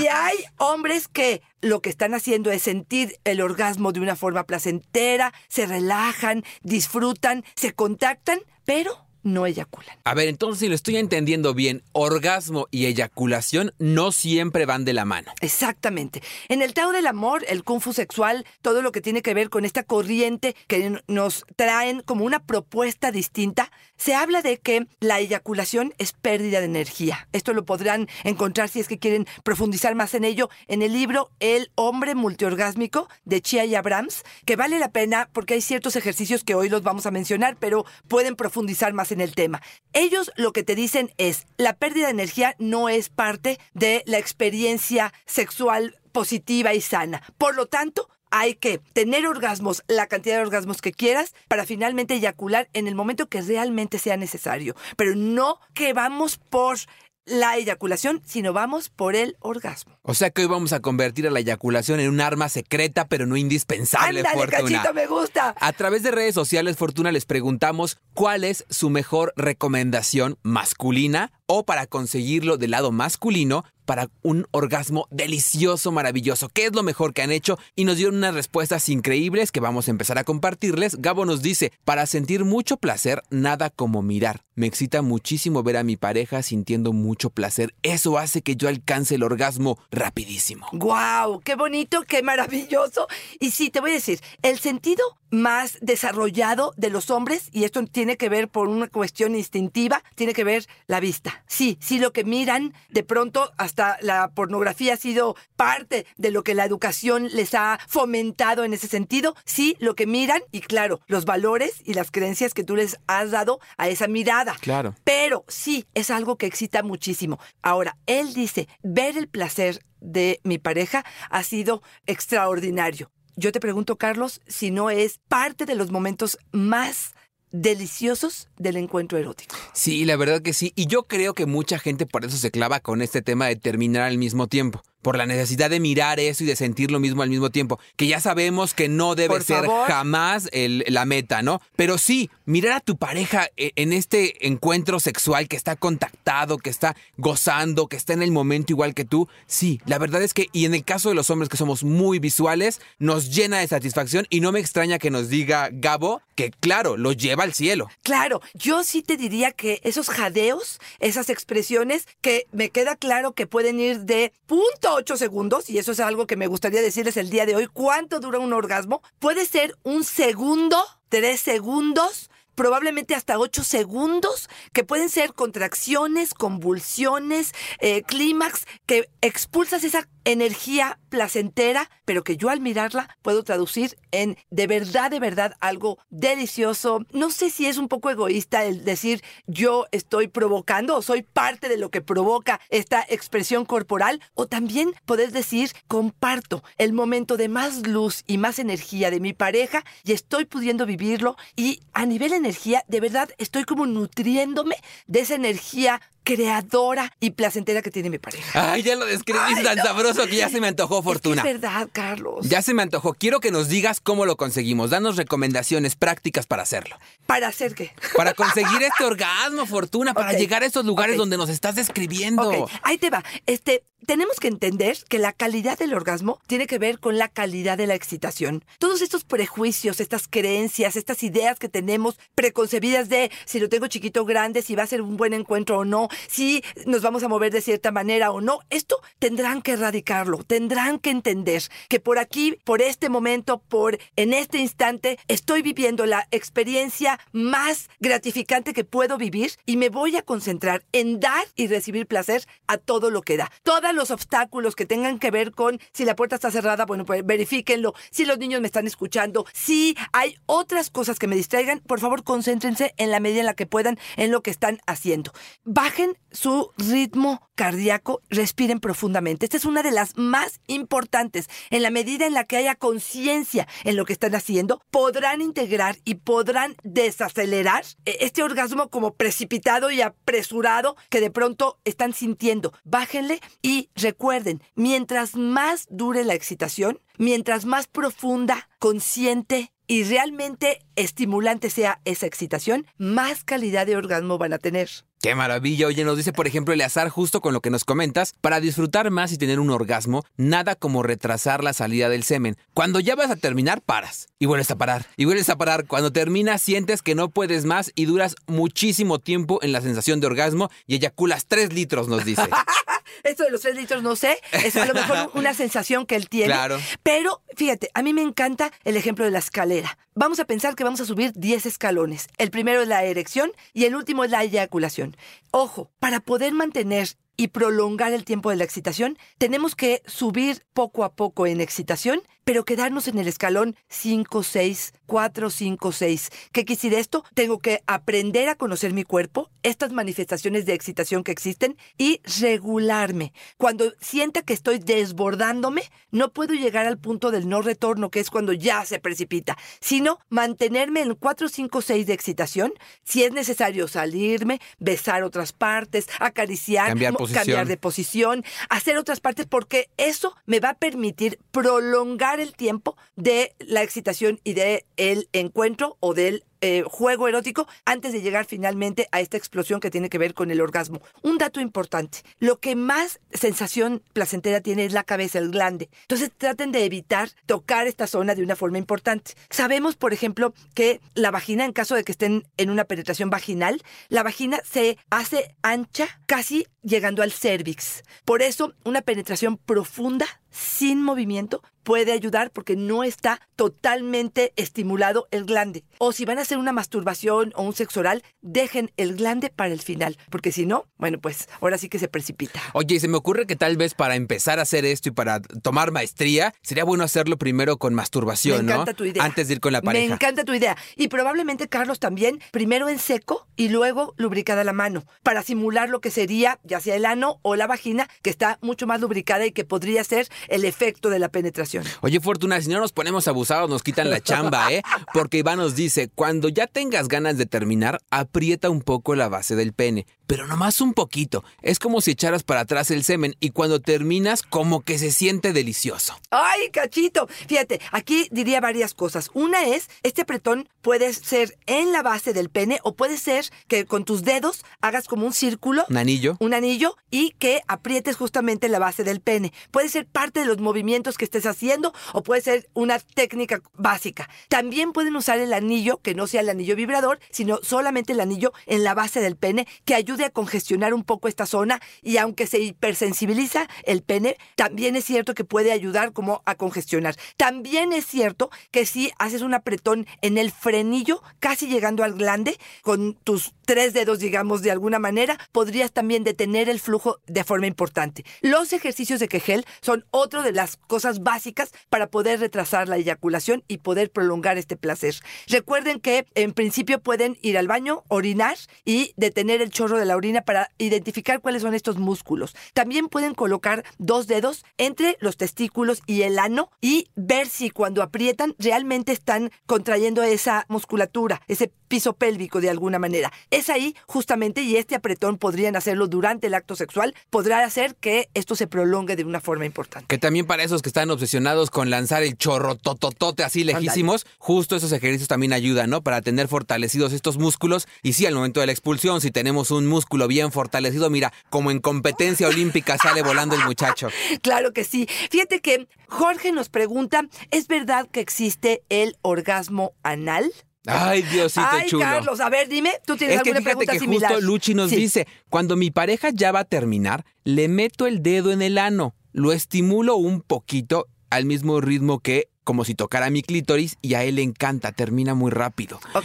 y 0.00 0.06
hay 0.06 0.36
hombres 0.56 1.06
que 1.06 1.42
lo 1.60 1.82
que 1.82 1.90
están 1.90 2.14
haciendo 2.14 2.50
es 2.50 2.62
sentir 2.62 3.18
el 3.24 3.42
orgasmo 3.42 3.92
de 3.92 4.00
una 4.00 4.16
forma 4.16 4.44
placentera, 4.44 5.34
se 5.48 5.66
relajan, 5.66 6.44
disfrutan, 6.62 7.44
se 7.56 7.74
contactan, 7.74 8.40
pero 8.64 9.06
no 9.24 9.46
eyaculan. 9.46 9.98
A 10.04 10.14
ver, 10.14 10.28
entonces 10.28 10.60
si 10.60 10.68
lo 10.68 10.74
estoy 10.74 10.96
entendiendo 10.96 11.54
bien, 11.54 11.82
orgasmo 11.92 12.68
y 12.70 12.86
eyaculación 12.86 13.74
no 13.78 14.12
siempre 14.12 14.66
van 14.66 14.84
de 14.84 14.92
la 14.92 15.04
mano. 15.04 15.32
Exactamente. 15.40 16.22
En 16.48 16.62
el 16.62 16.74
Tao 16.74 16.92
del 16.92 17.06
Amor, 17.06 17.44
el 17.48 17.64
Kung 17.64 17.80
Fu 17.80 17.92
sexual, 17.92 18.46
todo 18.62 18.82
lo 18.82 18.92
que 18.92 19.00
tiene 19.00 19.22
que 19.22 19.34
ver 19.34 19.50
con 19.50 19.64
esta 19.64 19.82
corriente 19.82 20.54
que 20.68 21.00
nos 21.08 21.44
traen 21.56 22.02
como 22.02 22.24
una 22.24 22.44
propuesta 22.44 23.10
distinta, 23.10 23.70
se 23.96 24.14
habla 24.14 24.42
de 24.42 24.58
que 24.58 24.86
la 25.00 25.20
eyaculación 25.20 25.94
es 25.98 26.12
pérdida 26.12 26.60
de 26.60 26.66
energía. 26.66 27.28
Esto 27.32 27.52
lo 27.52 27.64
podrán 27.64 28.08
encontrar 28.24 28.68
si 28.68 28.80
es 28.80 28.88
que 28.88 28.98
quieren 28.98 29.26
profundizar 29.42 29.94
más 29.94 30.14
en 30.14 30.24
ello 30.24 30.50
en 30.68 30.82
el 30.82 30.92
libro 30.92 31.30
El 31.40 31.70
hombre 31.74 32.14
multiorgásmico 32.14 33.08
de 33.24 33.40
Chia 33.40 33.64
y 33.64 33.74
Abrams, 33.74 34.22
que 34.44 34.56
vale 34.56 34.78
la 34.78 34.90
pena 34.90 35.28
porque 35.32 35.54
hay 35.54 35.60
ciertos 35.60 35.96
ejercicios 35.96 36.44
que 36.44 36.54
hoy 36.54 36.68
los 36.68 36.82
vamos 36.82 37.06
a 37.06 37.10
mencionar, 37.10 37.56
pero 37.58 37.84
pueden 38.08 38.36
profundizar 38.36 38.92
más 38.92 39.12
en 39.12 39.13
el 39.20 39.34
tema. 39.34 39.62
Ellos 39.92 40.32
lo 40.36 40.52
que 40.52 40.62
te 40.62 40.74
dicen 40.74 41.12
es, 41.18 41.46
la 41.56 41.76
pérdida 41.76 42.06
de 42.06 42.12
energía 42.12 42.54
no 42.58 42.88
es 42.88 43.08
parte 43.08 43.58
de 43.72 44.02
la 44.06 44.18
experiencia 44.18 45.12
sexual 45.26 45.98
positiva 46.12 46.74
y 46.74 46.80
sana. 46.80 47.22
Por 47.38 47.54
lo 47.56 47.66
tanto, 47.66 48.08
hay 48.36 48.56
que 48.56 48.78
tener 48.78 49.28
orgasmos, 49.28 49.84
la 49.86 50.08
cantidad 50.08 50.34
de 50.34 50.42
orgasmos 50.42 50.82
que 50.82 50.92
quieras, 50.92 51.34
para 51.46 51.66
finalmente 51.66 52.14
eyacular 52.14 52.68
en 52.72 52.88
el 52.88 52.96
momento 52.96 53.28
que 53.28 53.40
realmente 53.40 54.00
sea 54.00 54.16
necesario. 54.16 54.74
Pero 54.96 55.14
no 55.14 55.60
que 55.72 55.92
vamos 55.92 56.38
por 56.38 56.78
la 57.26 57.56
eyaculación, 57.56 58.22
sino 58.26 58.52
vamos 58.52 58.90
por 58.90 59.16
el 59.16 59.36
orgasmo. 59.40 59.98
O 60.02 60.14
sea 60.14 60.30
que 60.30 60.42
hoy 60.42 60.48
vamos 60.48 60.72
a 60.72 60.80
convertir 60.80 61.26
a 61.26 61.30
la 61.30 61.40
eyaculación 61.40 62.00
en 62.00 62.10
un 62.10 62.20
arma 62.20 62.48
secreta, 62.48 63.06
pero 63.08 63.26
no 63.26 63.36
indispensable, 63.36 64.20
Ándale, 64.20 64.36
Fortuna. 64.38 64.58
cachito, 64.58 64.94
me 64.94 65.06
gusta. 65.06 65.54
A 65.58 65.72
través 65.72 66.02
de 66.02 66.10
redes 66.10 66.34
sociales, 66.34 66.76
Fortuna, 66.76 67.12
les 67.12 67.24
preguntamos 67.24 67.98
cuál 68.12 68.44
es 68.44 68.64
su 68.68 68.90
mejor 68.90 69.32
recomendación 69.36 70.38
masculina 70.42 71.32
o 71.46 71.64
para 71.64 71.86
conseguirlo 71.86 72.56
del 72.56 72.72
lado 72.72 72.92
masculino 72.92 73.64
para 73.84 74.08
un 74.22 74.46
orgasmo 74.50 75.06
delicioso, 75.10 75.92
maravilloso. 75.92 76.48
¿Qué 76.48 76.66
es 76.66 76.74
lo 76.74 76.82
mejor 76.82 77.12
que 77.12 77.22
han 77.22 77.30
hecho? 77.30 77.58
Y 77.76 77.84
nos 77.84 77.96
dieron 77.96 78.16
unas 78.16 78.34
respuestas 78.34 78.88
increíbles 78.88 79.52
que 79.52 79.60
vamos 79.60 79.88
a 79.88 79.90
empezar 79.90 80.18
a 80.18 80.24
compartirles. 80.24 80.96
Gabo 81.00 81.24
nos 81.24 81.42
dice, 81.42 81.72
para 81.84 82.06
sentir 82.06 82.44
mucho 82.44 82.76
placer, 82.76 83.22
nada 83.30 83.70
como 83.70 84.02
mirar. 84.02 84.42
Me 84.54 84.66
excita 84.66 85.02
muchísimo 85.02 85.62
ver 85.62 85.76
a 85.76 85.84
mi 85.84 85.96
pareja 85.96 86.42
sintiendo 86.42 86.92
mucho 86.92 87.30
placer. 87.30 87.74
Eso 87.82 88.18
hace 88.18 88.42
que 88.42 88.56
yo 88.56 88.68
alcance 88.68 89.16
el 89.16 89.22
orgasmo 89.22 89.78
rapidísimo. 89.90 90.66
¡Guau! 90.72 91.40
¡Qué 91.40 91.56
bonito, 91.56 92.02
qué 92.02 92.22
maravilloso! 92.22 93.06
Y 93.40 93.50
sí, 93.50 93.70
te 93.70 93.80
voy 93.80 93.90
a 93.90 93.94
decir, 93.94 94.20
el 94.42 94.58
sentido 94.58 95.02
más 95.34 95.78
desarrollado 95.80 96.72
de 96.76 96.90
los 96.90 97.10
hombres, 97.10 97.48
y 97.52 97.64
esto 97.64 97.84
tiene 97.84 98.16
que 98.16 98.28
ver 98.28 98.48
por 98.48 98.68
una 98.68 98.88
cuestión 98.88 99.34
instintiva, 99.34 100.02
tiene 100.14 100.32
que 100.32 100.44
ver 100.44 100.66
la 100.86 101.00
vista. 101.00 101.44
Sí, 101.46 101.78
sí, 101.80 101.98
lo 101.98 102.12
que 102.12 102.24
miran, 102.24 102.72
de 102.88 103.02
pronto 103.02 103.52
hasta 103.58 103.98
la 104.00 104.30
pornografía 104.30 104.94
ha 104.94 104.96
sido 104.96 105.36
parte 105.56 106.06
de 106.16 106.30
lo 106.30 106.42
que 106.42 106.54
la 106.54 106.64
educación 106.64 107.28
les 107.32 107.54
ha 107.54 107.78
fomentado 107.86 108.64
en 108.64 108.72
ese 108.72 108.88
sentido. 108.88 109.34
Sí, 109.44 109.76
lo 109.80 109.94
que 109.94 110.06
miran, 110.06 110.42
y 110.52 110.60
claro, 110.60 111.00
los 111.06 111.24
valores 111.24 111.82
y 111.84 111.94
las 111.94 112.10
creencias 112.10 112.54
que 112.54 112.64
tú 112.64 112.76
les 112.76 112.98
has 113.06 113.30
dado 113.30 113.60
a 113.76 113.88
esa 113.88 114.08
mirada. 114.08 114.56
Claro. 114.60 114.94
Pero 115.04 115.44
sí, 115.48 115.86
es 115.94 116.10
algo 116.10 116.36
que 116.36 116.46
excita 116.46 116.82
muchísimo. 116.82 117.38
Ahora, 117.62 117.96
él 118.06 118.34
dice, 118.34 118.68
ver 118.82 119.18
el 119.18 119.28
placer 119.28 119.84
de 120.00 120.40
mi 120.44 120.58
pareja 120.58 121.04
ha 121.30 121.42
sido 121.42 121.82
extraordinario. 122.06 123.10
Yo 123.36 123.52
te 123.52 123.60
pregunto, 123.60 123.96
Carlos, 123.96 124.40
si 124.46 124.70
no 124.70 124.90
es 124.90 125.18
parte 125.28 125.66
de 125.66 125.74
los 125.74 125.90
momentos 125.90 126.38
más 126.52 127.14
deliciosos 127.50 128.48
del 128.58 128.76
encuentro 128.76 129.16
erótico. 129.16 129.54
Sí, 129.72 130.04
la 130.04 130.16
verdad 130.16 130.42
que 130.42 130.52
sí. 130.52 130.72
Y 130.74 130.86
yo 130.86 131.04
creo 131.04 131.34
que 131.34 131.46
mucha 131.46 131.78
gente 131.78 132.06
por 132.06 132.24
eso 132.24 132.36
se 132.36 132.50
clava 132.50 132.80
con 132.80 133.00
este 133.00 133.22
tema 133.22 133.46
de 133.46 133.56
terminar 133.56 134.02
al 134.02 134.18
mismo 134.18 134.48
tiempo. 134.48 134.82
Por 135.04 135.16
la 135.18 135.26
necesidad 135.26 135.70
de 135.70 135.78
mirar 135.78 136.18
eso 136.18 136.42
y 136.42 136.46
de 136.48 136.56
sentir 136.56 136.90
lo 136.90 136.98
mismo 136.98 137.22
al 137.22 137.28
mismo 137.30 137.50
tiempo. 137.50 137.78
Que 137.94 138.08
ya 138.08 138.18
sabemos 138.18 138.74
que 138.74 138.88
no 138.88 139.14
debe 139.14 139.28
Por 139.28 139.44
ser 139.44 139.66
favor. 139.66 139.86
jamás 139.86 140.48
el- 140.50 140.82
la 140.88 141.04
meta, 141.04 141.42
¿no? 141.42 141.60
Pero 141.76 141.98
sí, 141.98 142.30
mirar 142.46 142.72
a 142.72 142.80
tu 142.80 142.96
pareja 142.96 143.48
e- 143.56 143.72
en 143.76 143.92
este 143.92 144.48
encuentro 144.48 144.98
sexual 144.98 145.46
que 145.46 145.56
está 145.56 145.76
contactado, 145.76 146.56
que 146.56 146.70
está 146.70 146.96
gozando, 147.18 147.86
que 147.86 147.96
está 147.96 148.14
en 148.14 148.22
el 148.22 148.32
momento 148.32 148.72
igual 148.72 148.94
que 148.94 149.04
tú. 149.04 149.28
Sí, 149.46 149.78
la 149.84 149.98
verdad 149.98 150.22
es 150.22 150.32
que, 150.32 150.48
y 150.52 150.64
en 150.64 150.74
el 150.74 150.84
caso 150.84 151.10
de 151.10 151.14
los 151.14 151.28
hombres 151.28 151.48
que 151.50 151.56
somos 151.58 151.84
muy 151.84 152.18
visuales, 152.18 152.80
nos 152.98 153.30
llena 153.34 153.58
de 153.58 153.68
satisfacción 153.68 154.26
y 154.30 154.40
no 154.40 154.52
me 154.52 154.60
extraña 154.60 154.98
que 154.98 155.10
nos 155.10 155.28
diga 155.28 155.68
Gabo 155.70 156.22
que, 156.34 156.50
claro, 156.50 156.96
lo 156.96 157.12
lleva 157.12 157.44
al 157.44 157.52
cielo. 157.52 157.88
Claro, 158.02 158.40
yo 158.54 158.82
sí 158.82 159.02
te 159.02 159.16
diría 159.16 159.52
que 159.52 159.80
esos 159.84 160.08
jadeos, 160.08 160.80
esas 160.98 161.28
expresiones, 161.30 162.08
que 162.22 162.46
me 162.52 162.70
queda 162.70 162.96
claro 162.96 163.32
que 163.32 163.46
pueden 163.46 163.78
ir 163.78 164.00
de 164.00 164.32
punto 164.46 164.93
ocho 164.94 165.16
segundos, 165.16 165.68
y 165.68 165.78
eso 165.78 165.92
es 165.92 166.00
algo 166.00 166.26
que 166.26 166.36
me 166.36 166.46
gustaría 166.46 166.80
decirles 166.80 167.16
el 167.16 167.30
día 167.30 167.46
de 167.46 167.56
hoy, 167.56 167.66
¿cuánto 167.66 168.20
dura 168.20 168.38
un 168.38 168.52
orgasmo? 168.52 169.02
Puede 169.18 169.44
ser 169.46 169.76
un 169.82 170.04
segundo, 170.04 170.82
tres 171.08 171.40
segundos, 171.40 172.30
probablemente 172.54 173.14
hasta 173.14 173.38
8 173.38 173.64
segundos, 173.64 174.48
que 174.72 174.84
pueden 174.84 175.08
ser 175.08 175.34
contracciones, 175.34 176.34
convulsiones, 176.34 177.52
eh, 177.80 178.02
clímax, 178.02 178.66
que 178.86 179.08
expulsas 179.20 179.84
esa 179.84 180.08
energía 180.24 180.98
placentera, 181.10 181.90
pero 182.04 182.24
que 182.24 182.36
yo 182.36 182.48
al 182.50 182.60
mirarla 182.60 183.08
puedo 183.22 183.44
traducir 183.44 183.96
en 184.10 184.36
de 184.50 184.66
verdad, 184.66 185.10
de 185.10 185.20
verdad 185.20 185.54
algo 185.60 185.98
delicioso. 186.10 187.04
No 187.12 187.30
sé 187.30 187.50
si 187.50 187.66
es 187.66 187.76
un 187.78 187.88
poco 187.88 188.10
egoísta 188.10 188.64
el 188.64 188.84
decir 188.84 189.22
yo 189.46 189.86
estoy 189.92 190.28
provocando 190.28 190.96
o 190.96 191.02
soy 191.02 191.22
parte 191.22 191.68
de 191.68 191.76
lo 191.76 191.90
que 191.90 192.00
provoca 192.00 192.60
esta 192.70 193.04
expresión 193.08 193.64
corporal, 193.64 194.20
o 194.34 194.46
también 194.46 194.94
poder 195.04 195.30
decir 195.32 195.72
comparto 195.88 196.64
el 196.78 196.92
momento 196.92 197.36
de 197.36 197.48
más 197.48 197.86
luz 197.86 198.24
y 198.26 198.38
más 198.38 198.58
energía 198.58 199.10
de 199.10 199.20
mi 199.20 199.32
pareja 199.32 199.84
y 200.04 200.12
estoy 200.12 200.44
pudiendo 200.44 200.86
vivirlo 200.86 201.36
y 201.56 201.80
a 201.92 202.06
nivel 202.06 202.32
energía, 202.44 202.84
de 202.88 203.00
verdad 203.00 203.30
estoy 203.38 203.64
como 203.64 203.86
nutriéndome 203.86 204.76
de 205.06 205.20
esa 205.20 205.34
energía 205.34 206.00
creadora 206.24 207.12
y 207.20 207.30
placentera 207.30 207.82
que 207.82 207.90
tiene 207.90 208.10
mi 208.10 208.18
pareja. 208.18 208.72
Ay, 208.72 208.82
ya 208.82 208.96
lo 208.96 209.04
describiste 209.04 209.62
tan 209.62 209.76
sabroso 209.78 210.26
que 210.26 210.36
ya 210.36 210.48
se 210.48 210.60
me 210.60 210.68
antojó, 210.68 211.02
Fortuna. 211.02 211.42
Es, 211.42 211.44
verdad, 211.44 211.88
Carlos. 211.92 212.48
Ya 212.48 212.62
se 212.62 212.74
me 212.74 212.82
antojó. 212.82 213.14
Quiero 213.14 213.40
que 213.40 213.50
nos 213.50 213.68
digas 213.68 214.00
cómo 214.00 214.26
lo 214.26 214.36
conseguimos. 214.36 214.90
Danos 214.90 215.16
recomendaciones 215.16 215.94
prácticas 215.96 216.46
para 216.46 216.62
hacerlo. 216.62 216.98
¿Para 217.26 217.48
hacer 217.48 217.74
qué? 217.74 217.92
Para 218.16 218.34
conseguir 218.34 218.82
este 218.82 219.04
orgasmo, 219.04 219.66
Fortuna, 219.66 220.14
para 220.14 220.32
llegar 220.32 220.62
a 220.62 220.66
estos 220.66 220.84
lugares 220.84 221.16
donde 221.16 221.36
nos 221.36 221.50
estás 221.50 221.74
describiendo. 221.74 222.48
Ok, 222.48 222.70
ahí 222.82 222.98
te 222.98 223.10
va. 223.10 223.22
Este, 223.46 223.84
tenemos 224.04 224.38
que 224.38 224.48
entender 224.48 224.98
que 225.08 225.18
la 225.18 225.32
calidad 225.32 225.78
del 225.78 225.94
orgasmo 225.94 226.38
tiene 226.46 226.66
que 226.66 226.78
ver 226.78 226.98
con 226.98 227.18
la 227.18 227.28
calidad 227.28 227.78
de 227.78 227.86
la 227.86 227.94
excitación. 227.94 228.64
Todos 228.78 229.02
estos 229.02 229.24
prejuicios, 229.24 230.00
estas 230.00 230.28
creencias, 230.28 230.96
estas 230.96 231.22
ideas 231.22 231.58
que 231.58 231.68
tenemos 231.68 232.18
preconcebidas 232.34 233.08
de 233.08 233.30
si 233.46 233.60
lo 233.60 233.68
tengo 233.68 233.86
chiquito 233.86 234.22
o 234.22 234.24
grande, 234.24 234.62
si 234.62 234.74
va 234.74 234.82
a 234.82 234.86
ser 234.86 235.00
un 235.00 235.16
buen 235.16 235.32
encuentro 235.32 235.78
o 235.78 235.84
no, 235.84 236.08
si 236.28 236.62
nos 236.86 237.02
vamos 237.02 237.22
a 237.22 237.28
mover 237.28 237.52
de 237.52 237.60
cierta 237.60 237.90
manera 237.90 238.30
o 238.30 238.40
no, 238.40 238.60
esto 238.70 239.00
tendrán 239.18 239.62
que 239.62 239.72
erradicarlo, 239.72 240.44
tendrán 240.44 240.98
que 240.98 241.10
entender 241.10 241.62
que 241.88 242.00
por 242.00 242.18
aquí, 242.18 242.58
por 242.64 242.82
este 242.82 243.08
momento, 243.08 243.58
por 243.58 243.98
en 244.16 244.32
este 244.32 244.58
instante, 244.58 245.18
estoy 245.28 245.62
viviendo 245.62 246.06
la 246.06 246.26
experiencia 246.30 247.18
más 247.32 247.88
gratificante 248.00 248.72
que 248.72 248.84
puedo 248.84 249.18
vivir 249.18 249.52
y 249.66 249.76
me 249.76 249.88
voy 249.88 250.16
a 250.16 250.22
concentrar 250.22 250.84
en 250.92 251.20
dar 251.20 251.46
y 251.54 251.66
recibir 251.66 252.06
placer 252.06 252.46
a 252.66 252.78
todo 252.78 253.10
lo 253.10 253.22
que 253.22 253.36
da. 253.36 253.50
Todos 253.62 253.94
los 253.94 254.10
obstáculos 254.10 254.76
que 254.76 254.86
tengan 254.86 255.18
que 255.18 255.30
ver 255.30 255.52
con 255.52 255.80
si 255.92 256.04
la 256.04 256.16
puerta 256.16 256.36
está 256.36 256.50
cerrada, 256.50 256.86
bueno, 256.86 257.04
pues 257.04 257.24
verifíquenlo, 257.24 257.94
si 258.10 258.24
los 258.24 258.38
niños 258.38 258.60
me 258.60 258.66
están 258.66 258.86
escuchando, 258.86 259.46
si 259.52 259.96
hay 260.12 260.36
otras 260.46 260.90
cosas 260.90 261.18
que 261.18 261.26
me 261.26 261.36
distraigan, 261.36 261.80
por 261.80 262.00
favor 262.00 262.24
concéntrense 262.24 262.94
en 262.96 263.10
la 263.10 263.20
medida 263.20 263.40
en 263.40 263.46
la 263.46 263.54
que 263.54 263.66
puedan 263.66 263.98
en 264.16 264.30
lo 264.30 264.42
que 264.42 264.50
están 264.50 264.80
haciendo. 264.86 265.32
Bajen 265.64 266.03
su 266.30 266.70
ritmo 266.76 267.48
cardíaco, 267.54 268.20
respiren 268.28 268.80
profundamente. 268.80 269.46
Esta 269.46 269.56
es 269.56 269.64
una 269.64 269.82
de 269.82 269.92
las 269.92 270.16
más 270.16 270.60
importantes. 270.66 271.48
En 271.70 271.82
la 271.82 271.90
medida 271.90 272.26
en 272.26 272.34
la 272.34 272.44
que 272.44 272.56
haya 272.56 272.74
conciencia 272.74 273.68
en 273.84 273.96
lo 273.96 274.04
que 274.04 274.12
están 274.12 274.34
haciendo, 274.34 274.82
podrán 274.90 275.40
integrar 275.40 275.98
y 276.04 276.16
podrán 276.16 276.76
desacelerar 276.82 277.84
eh, 278.04 278.18
este 278.20 278.42
orgasmo 278.42 278.88
como 278.90 279.14
precipitado 279.14 279.90
y 279.90 280.02
apresurado 280.02 280.96
que 281.10 281.20
de 281.20 281.30
pronto 281.30 281.78
están 281.84 282.12
sintiendo. 282.12 282.72
Bájenle 282.84 283.40
y 283.62 283.90
recuerden, 283.94 284.62
mientras 284.74 285.36
más 285.36 285.86
dure 285.90 286.24
la 286.24 286.34
excitación, 286.34 287.00
mientras 287.18 287.64
más 287.64 287.86
profunda, 287.86 288.68
consciente 288.78 289.72
y 289.86 290.04
realmente 290.04 290.80
estimulante 290.96 291.70
sea 291.70 292.00
esa 292.04 292.26
excitación, 292.26 292.86
más 292.96 293.44
calidad 293.44 293.86
de 293.86 293.96
orgasmo 293.96 294.38
van 294.38 294.52
a 294.52 294.58
tener. 294.58 294.90
Qué 295.24 295.34
maravilla. 295.34 295.86
Oye, 295.86 296.04
nos 296.04 296.18
dice, 296.18 296.34
por 296.34 296.46
ejemplo, 296.46 296.74
Eleazar, 296.74 297.08
justo 297.08 297.40
con 297.40 297.54
lo 297.54 297.62
que 297.62 297.70
nos 297.70 297.84
comentas, 297.84 298.34
para 298.42 298.60
disfrutar 298.60 299.10
más 299.10 299.32
y 299.32 299.38
tener 299.38 299.58
un 299.58 299.70
orgasmo, 299.70 300.22
nada 300.36 300.74
como 300.74 301.02
retrasar 301.02 301.64
la 301.64 301.72
salida 301.72 302.10
del 302.10 302.24
semen. 302.24 302.58
Cuando 302.74 303.00
ya 303.00 303.16
vas 303.16 303.30
a 303.30 303.36
terminar, 303.36 303.80
paras. 303.80 304.28
Y 304.38 304.44
vuelves 304.44 304.70
a 304.70 304.76
parar. 304.76 305.06
Y 305.16 305.24
vuelves 305.24 305.48
a 305.48 305.56
parar. 305.56 305.86
Cuando 305.86 306.12
terminas, 306.12 306.60
sientes 306.60 307.00
que 307.00 307.14
no 307.14 307.30
puedes 307.30 307.64
más 307.64 307.90
y 307.94 308.04
duras 308.04 308.36
muchísimo 308.46 309.18
tiempo 309.18 309.60
en 309.62 309.72
la 309.72 309.80
sensación 309.80 310.20
de 310.20 310.26
orgasmo 310.26 310.70
y 310.86 310.96
eyaculas 310.96 311.46
tres 311.46 311.72
litros, 311.72 312.06
nos 312.06 312.26
dice. 312.26 312.42
Esto 313.22 313.44
de 313.44 313.50
los 313.50 313.60
tres 313.60 313.76
litros 313.76 314.02
no 314.02 314.16
sé, 314.16 314.38
es 314.52 314.76
a 314.76 314.86
lo 314.86 314.94
mejor 314.94 315.30
una 315.34 315.54
sensación 315.54 316.06
que 316.06 316.16
él 316.16 316.28
tiene. 316.28 316.46
Claro. 316.46 316.80
Pero 317.02 317.42
fíjate, 317.56 317.90
a 317.94 318.02
mí 318.02 318.12
me 318.12 318.22
encanta 318.22 318.72
el 318.84 318.96
ejemplo 318.96 319.24
de 319.24 319.30
la 319.30 319.38
escalera. 319.38 319.98
Vamos 320.14 320.38
a 320.40 320.44
pensar 320.44 320.74
que 320.74 320.84
vamos 320.84 321.00
a 321.00 321.04
subir 321.04 321.32
10 321.34 321.66
escalones. 321.66 322.28
El 322.38 322.50
primero 322.50 322.82
es 322.82 322.88
la 322.88 323.04
erección 323.04 323.52
y 323.72 323.84
el 323.84 323.94
último 323.94 324.24
es 324.24 324.30
la 324.30 324.42
eyaculación. 324.42 325.16
Ojo, 325.50 325.90
para 325.98 326.20
poder 326.20 326.52
mantener 326.52 327.08
y 327.36 327.48
prolongar 327.48 328.12
el 328.12 328.24
tiempo 328.24 328.50
de 328.50 328.56
la 328.56 328.64
excitación, 328.64 329.18
tenemos 329.38 329.74
que 329.74 330.02
subir 330.06 330.64
poco 330.72 331.04
a 331.04 331.14
poco 331.14 331.46
en 331.46 331.60
excitación, 331.60 332.22
pero 332.44 332.64
quedarnos 332.64 333.08
en 333.08 333.18
el 333.18 333.26
escalón 333.26 333.76
5, 333.88 334.42
6, 334.42 334.92
4, 335.06 335.50
5, 335.50 335.92
6. 335.92 336.30
¿Qué 336.52 336.64
decir 336.64 336.94
esto? 336.94 337.24
Tengo 337.34 337.58
que 337.58 337.82
aprender 337.86 338.48
a 338.48 338.54
conocer 338.54 338.92
mi 338.92 339.04
cuerpo, 339.04 339.50
estas 339.62 339.92
manifestaciones 339.92 340.66
de 340.66 340.74
excitación 340.74 341.24
que 341.24 341.32
existen 341.32 341.76
y 341.96 342.20
regularme. 342.40 343.32
Cuando 343.56 343.92
sienta 344.00 344.42
que 344.42 344.52
estoy 344.52 344.78
desbordándome, 344.78 345.82
no 346.10 346.32
puedo 346.32 346.54
llegar 346.54 346.86
al 346.86 346.98
punto 346.98 347.30
del 347.30 347.48
no 347.48 347.62
retorno, 347.62 348.10
que 348.10 348.20
es 348.20 348.30
cuando 348.30 348.52
ya 348.52 348.84
se 348.84 348.98
precipita, 348.98 349.56
sino 349.80 350.18
mantenerme 350.28 351.00
en 351.00 351.14
4, 351.14 351.48
5, 351.48 351.80
6 351.80 352.06
de 352.06 352.12
excitación. 352.12 352.72
Si 353.04 353.24
es 353.24 353.32
necesario 353.32 353.88
salirme, 353.88 354.60
besar 354.78 355.22
otras 355.22 355.52
partes, 355.52 356.08
acariciar, 356.20 356.88
Cambiar 356.88 357.14
cambiar 357.32 357.66
de 357.66 357.76
posición, 357.76 358.44
hacer 358.68 358.98
otras 358.98 359.20
partes, 359.20 359.46
porque 359.46 359.90
eso 359.96 360.36
me 360.46 360.60
va 360.60 360.70
a 360.70 360.78
permitir 360.78 361.38
prolongar 361.50 362.40
el 362.40 362.54
tiempo 362.54 362.96
de 363.16 363.54
la 363.58 363.82
excitación 363.82 364.40
y 364.44 364.54
de 364.54 364.86
el 364.96 365.28
encuentro 365.32 365.96
o 366.00 366.14
del 366.14 366.44
eh, 366.66 366.82
juego 366.82 367.28
erótico 367.28 367.68
antes 367.84 368.14
de 368.14 368.22
llegar 368.22 368.46
finalmente 368.46 369.06
a 369.12 369.20
esta 369.20 369.36
explosión 369.36 369.80
que 369.80 369.90
tiene 369.90 370.08
que 370.08 370.16
ver 370.16 370.32
con 370.32 370.50
el 370.50 370.62
orgasmo. 370.62 371.02
Un 371.20 371.36
dato 371.36 371.60
importante, 371.60 372.22
lo 372.38 372.58
que 372.58 372.74
más 372.74 373.20
sensación 373.34 374.02
placentera 374.14 374.62
tiene 374.62 374.86
es 374.86 374.94
la 374.94 375.04
cabeza, 375.04 375.38
el 375.40 375.50
glande. 375.50 375.90
Entonces 376.00 376.30
traten 376.34 376.72
de 376.72 376.86
evitar 376.86 377.28
tocar 377.44 377.86
esta 377.86 378.06
zona 378.06 378.34
de 378.34 378.42
una 378.42 378.56
forma 378.56 378.78
importante. 378.78 379.32
Sabemos, 379.50 379.96
por 379.96 380.14
ejemplo, 380.14 380.54
que 380.72 381.02
la 381.12 381.30
vagina, 381.30 381.66
en 381.66 381.74
caso 381.74 381.96
de 381.96 382.02
que 382.04 382.12
estén 382.12 382.46
en 382.56 382.70
una 382.70 382.84
penetración 382.84 383.28
vaginal, 383.28 383.82
la 384.08 384.22
vagina 384.22 384.62
se 384.64 384.96
hace 385.10 385.54
ancha 385.60 386.18
casi 386.24 386.66
llegando 386.80 387.22
al 387.22 387.30
cervix. 387.30 388.04
Por 388.24 388.40
eso, 388.40 388.72
una 388.84 389.02
penetración 389.02 389.58
profunda 389.58 390.24
sin 390.54 391.02
movimiento 391.02 391.62
puede 391.84 392.12
ayudar 392.12 392.50
porque 392.50 392.76
no 392.76 393.04
está 393.04 393.40
totalmente 393.56 394.52
estimulado 394.56 395.28
el 395.30 395.44
glande. 395.44 395.84
O 395.98 396.12
si 396.12 396.24
van 396.24 396.38
a 396.38 396.42
hacer 396.42 396.58
una 396.58 396.72
masturbación 396.72 397.52
o 397.54 397.62
un 397.62 397.74
sexo 397.74 398.00
oral, 398.00 398.24
dejen 398.40 398.90
el 398.96 399.14
glande 399.16 399.50
para 399.50 399.72
el 399.72 399.80
final, 399.80 400.16
porque 400.30 400.50
si 400.50 400.66
no, 400.66 400.86
bueno, 400.96 401.18
pues 401.20 401.48
ahora 401.60 401.78
sí 401.78 401.88
que 401.88 401.98
se 401.98 402.08
precipita. 402.08 402.60
Oye, 402.72 402.98
se 402.98 403.06
me 403.06 403.16
ocurre 403.16 403.46
que 403.46 403.54
tal 403.54 403.76
vez 403.76 403.94
para 403.94 404.16
empezar 404.16 404.58
a 404.58 404.62
hacer 404.62 404.84
esto 404.84 405.10
y 405.10 405.12
para 405.12 405.40
tomar 405.40 405.92
maestría, 405.92 406.54
sería 406.62 406.84
bueno 406.84 407.04
hacerlo 407.04 407.36
primero 407.36 407.76
con 407.76 407.94
masturbación, 407.94 408.64
Me 408.64 408.72
encanta 408.72 408.94
tu 408.94 409.04
idea. 409.04 409.22
Antes 409.22 409.48
de 409.48 409.54
ir 409.54 409.60
con 409.60 409.72
la 409.72 409.82
pareja. 409.82 410.08
Me 410.08 410.14
encanta 410.14 410.44
tu 410.44 410.54
idea. 410.54 410.76
Y 410.96 411.08
probablemente, 411.08 411.68
Carlos, 411.68 412.00
también, 412.00 412.40
primero 412.50 412.88
en 412.88 412.98
seco 412.98 413.46
y 413.56 413.68
luego 413.68 414.14
lubricada 414.16 414.64
la 414.64 414.72
mano, 414.72 415.04
para 415.22 415.42
simular 415.42 415.90
lo 415.90 416.00
que 416.00 416.10
sería 416.10 416.58
ya 416.64 416.80
sea 416.80 416.96
el 416.96 417.04
ano 417.04 417.40
o 417.42 417.56
la 417.56 417.66
vagina, 417.66 418.08
que 418.22 418.30
está 418.30 418.58
mucho 418.62 418.86
más 418.86 419.02
lubricada 419.02 419.44
y 419.44 419.52
que 419.52 419.64
podría 419.64 420.02
ser 420.02 420.28
el 420.48 420.64
efecto 420.64 421.10
de 421.10 421.18
la 421.18 421.28
penetración. 421.28 421.84
Oye, 422.00 422.20
Fortuna, 422.20 422.60
si 422.60 422.68
no 422.68 422.80
nos 422.80 422.92
ponemos 422.92 423.28
abusados, 423.28 423.68
nos 423.68 423.82
quitan 423.82 424.10
la 424.10 424.20
chamba, 424.20 424.72
¿eh? 424.72 424.82
Porque 425.12 425.38
Iván 425.38 425.58
nos 425.58 425.74
dice, 425.74 426.10
cuando 426.14 426.48
ya 426.48 426.66
tengas 426.66 427.08
ganas 427.08 427.38
de 427.38 427.46
terminar, 427.46 428.00
aprieta 428.10 428.70
un 428.70 428.82
poco 428.82 429.14
la 429.14 429.28
base 429.28 429.56
del 429.56 429.72
pene, 429.72 430.06
pero 430.26 430.46
nomás 430.46 430.80
un 430.80 430.94
poquito. 430.94 431.44
Es 431.62 431.78
como 431.78 432.00
si 432.00 432.12
echaras 432.12 432.42
para 432.42 432.60
atrás 432.60 432.90
el 432.90 433.04
semen 433.04 433.36
y 433.40 433.50
cuando 433.50 433.80
terminas, 433.80 434.42
como 434.42 434.82
que 434.82 434.98
se 434.98 435.10
siente 435.10 435.52
delicioso. 435.52 436.18
¡Ay, 436.30 436.70
cachito! 436.70 437.28
Fíjate, 437.48 437.80
aquí 437.92 438.28
diría 438.30 438.60
varias 438.60 438.94
cosas. 438.94 439.30
Una 439.34 439.64
es, 439.64 439.88
este 440.02 440.22
apretón 440.22 440.68
puede 440.82 441.12
ser 441.12 441.56
en 441.66 441.92
la 441.92 442.02
base 442.02 442.32
del 442.32 442.50
pene 442.50 442.80
o 442.82 442.94
puede 442.94 443.16
ser 443.16 443.46
que 443.68 443.86
con 443.86 444.04
tus 444.04 444.22
dedos 444.22 444.64
hagas 444.80 445.06
como 445.06 445.26
un 445.26 445.32
círculo. 445.32 445.84
Un 445.88 445.96
anillo. 445.96 446.36
Un 446.40 446.54
anillo 446.54 446.96
y 447.10 447.30
que 447.38 447.62
aprietes 447.68 448.16
justamente 448.16 448.68
la 448.68 448.78
base 448.78 449.04
del 449.04 449.20
pene. 449.20 449.52
Puede 449.70 449.88
ser 449.88 450.06
parte 450.06 450.40
de 450.40 450.46
los 450.46 450.58
movimientos 450.58 451.18
que 451.18 451.24
estés 451.24 451.46
haciendo 451.46 451.92
o 452.12 452.22
puede 452.22 452.42
ser 452.42 452.68
una 452.74 452.98
técnica 452.98 453.60
básica. 453.74 454.28
También 454.48 454.92
pueden 454.92 455.16
usar 455.16 455.38
el 455.38 455.52
anillo, 455.52 455.98
que 455.98 456.14
no 456.14 456.26
sea 456.26 456.40
el 456.40 456.48
anillo 456.48 456.76
vibrador, 456.76 457.18
sino 457.30 457.60
solamente 457.62 458.12
el 458.12 458.20
anillo 458.20 458.52
en 458.66 458.84
la 458.84 458.94
base 458.94 459.20
del 459.20 459.36
pene, 459.36 459.66
que 459.84 459.94
ayuda 459.94 460.13
ayude 460.14 460.26
a 460.26 460.30
congestionar 460.30 460.94
un 460.94 461.02
poco 461.02 461.26
esta 461.26 461.44
zona 461.44 461.80
y 462.00 462.18
aunque 462.18 462.46
se 462.46 462.60
hipersensibiliza 462.60 463.66
el 463.82 464.02
pene, 464.02 464.36
también 464.54 464.94
es 464.94 465.04
cierto 465.04 465.34
que 465.34 465.44
puede 465.44 465.72
ayudar 465.72 466.12
como 466.12 466.42
a 466.46 466.54
congestionar. 466.54 467.16
También 467.36 467.92
es 467.92 468.06
cierto 468.06 468.50
que 468.70 468.86
si 468.86 469.10
haces 469.18 469.42
un 469.42 469.54
apretón 469.54 470.06
en 470.22 470.38
el 470.38 470.52
frenillo, 470.52 471.20
casi 471.40 471.66
llegando 471.66 472.04
al 472.04 472.14
glande, 472.14 472.58
con 472.82 473.14
tus 473.14 473.54
tres 473.64 473.92
dedos, 473.92 474.20
digamos, 474.20 474.62
de 474.62 474.70
alguna 474.70 475.00
manera, 475.00 475.36
podrías 475.50 475.90
también 475.90 476.22
detener 476.22 476.68
el 476.68 476.78
flujo 476.78 477.18
de 477.26 477.42
forma 477.42 477.66
importante. 477.66 478.24
Los 478.40 478.72
ejercicios 478.72 479.18
de 479.18 479.28
Kegel 479.28 479.66
son 479.80 480.04
otro 480.12 480.42
de 480.42 480.52
las 480.52 480.76
cosas 480.76 481.24
básicas 481.24 481.72
para 481.88 482.08
poder 482.08 482.38
retrasar 482.38 482.88
la 482.88 482.98
eyaculación 482.98 483.64
y 483.66 483.78
poder 483.78 484.12
prolongar 484.12 484.58
este 484.58 484.76
placer. 484.76 485.16
Recuerden 485.48 485.98
que 485.98 486.26
en 486.34 486.52
principio 486.52 487.00
pueden 487.00 487.36
ir 487.42 487.58
al 487.58 487.66
baño, 487.66 488.04
orinar 488.08 488.56
y 488.84 489.12
detener 489.16 489.62
el 489.62 489.70
chorro 489.70 489.98
de 489.98 490.03
la 490.04 490.16
orina 490.16 490.42
para 490.42 490.70
identificar 490.78 491.40
cuáles 491.40 491.62
son 491.62 491.74
estos 491.74 491.98
músculos. 491.98 492.54
También 492.72 493.08
pueden 493.08 493.34
colocar 493.34 493.84
dos 493.98 494.26
dedos 494.26 494.64
entre 494.78 495.16
los 495.20 495.36
testículos 495.36 496.02
y 496.06 496.22
el 496.22 496.38
ano 496.38 496.70
y 496.80 497.08
ver 497.14 497.48
si 497.48 497.70
cuando 497.70 498.02
aprietan 498.02 498.54
realmente 498.58 499.12
están 499.12 499.50
contrayendo 499.66 500.22
esa 500.22 500.66
musculatura, 500.68 501.42
ese 501.48 501.72
piso 501.88 502.14
pélvico 502.14 502.60
de 502.60 502.70
alguna 502.70 502.98
manera. 502.98 503.32
Es 503.50 503.70
ahí 503.70 503.94
justamente, 504.06 504.62
y 504.62 504.76
este 504.76 504.94
apretón 504.94 505.38
podrían 505.38 505.76
hacerlo 505.76 506.08
durante 506.08 506.48
el 506.48 506.54
acto 506.54 506.74
sexual, 506.76 507.14
podrá 507.30 507.64
hacer 507.64 507.94
que 507.96 508.28
esto 508.34 508.56
se 508.56 508.66
prolongue 508.66 509.16
de 509.16 509.24
una 509.24 509.40
forma 509.40 509.64
importante. 509.64 510.06
Que 510.08 510.18
también 510.18 510.46
para 510.46 510.64
esos 510.64 510.82
que 510.82 510.88
están 510.88 511.10
obsesionados 511.10 511.70
con 511.70 511.90
lanzar 511.90 512.22
el 512.22 512.36
chorro 512.36 512.74
tototote 512.74 513.44
así 513.44 513.64
lejísimos, 513.64 514.26
justo 514.38 514.76
esos 514.76 514.92
ejercicios 514.92 515.28
también 515.28 515.52
ayudan, 515.52 515.90
¿no? 515.90 516.02
Para 516.02 516.20
tener 516.20 516.48
fortalecidos 516.48 517.12
estos 517.12 517.38
músculos. 517.38 517.86
Y 518.02 518.14
sí, 518.14 518.26
al 518.26 518.34
momento 518.34 518.60
de 518.60 518.66
la 518.66 518.72
expulsión, 518.72 519.20
si 519.20 519.30
tenemos 519.30 519.70
un 519.70 519.86
músculo 519.94 520.26
bien 520.28 520.50
fortalecido, 520.52 521.08
mira, 521.10 521.32
como 521.50 521.70
en 521.70 521.78
competencia 521.80 522.48
olímpica 522.48 522.98
sale 522.98 523.22
volando 523.22 523.54
el 523.54 523.64
muchacho. 523.64 524.08
Claro 524.42 524.72
que 524.72 524.84
sí. 524.84 525.06
Fíjate 525.30 525.60
que 525.60 525.88
Jorge 526.08 526.52
nos 526.52 526.68
pregunta, 526.68 527.22
¿es 527.50 527.68
verdad 527.68 528.08
que 528.10 528.20
existe 528.20 528.82
el 528.88 529.16
orgasmo 529.22 529.92
anal? 530.02 530.52
Ay, 530.86 531.22
Diosito 531.22 531.64
Ay, 531.70 531.88
chulo. 531.88 532.02
Carlos, 532.04 532.40
a 532.40 532.50
ver, 532.50 532.68
dime, 532.68 532.92
tú 533.06 533.16
tienes 533.16 533.36
Es 533.36 533.42
que 533.42 533.50
alguna 533.50 533.60
fíjate 533.60 533.86
pregunta 533.86 533.92
que 533.94 533.98
similar. 534.00 534.32
justo 534.32 534.46
Luchi 534.46 534.74
nos 534.74 534.90
Sí. 534.90 534.96
dice, 534.96 535.26
cuando 535.48 535.76
mi 535.76 535.90
pareja 535.90 536.28
ya 536.30 536.52
va 536.52 536.60
a 536.60 536.64
terminar, 536.64 537.24
le 537.44 537.68
meto 537.68 538.06
el 538.06 538.22
dedo 538.22 538.52
en 538.52 538.60
el 538.60 538.76
ano, 538.76 539.14
lo 539.32 539.52
estimulo 539.52 540.16
un 540.16 540.42
poquito 540.42 541.06
al 541.30 541.46
mismo 541.46 541.80
ritmo 541.80 542.18
que 542.20 542.48
como 542.64 542.84
si 542.84 542.94
tocara 542.94 543.30
mi 543.30 543.42
clítoris 543.42 543.96
y 544.02 544.14
a 544.14 544.24
él 544.24 544.36
le 544.36 544.42
encanta, 544.42 544.92
termina 544.92 545.34
muy 545.34 545.50
rápido. 545.50 546.00
Ok. 546.14 546.24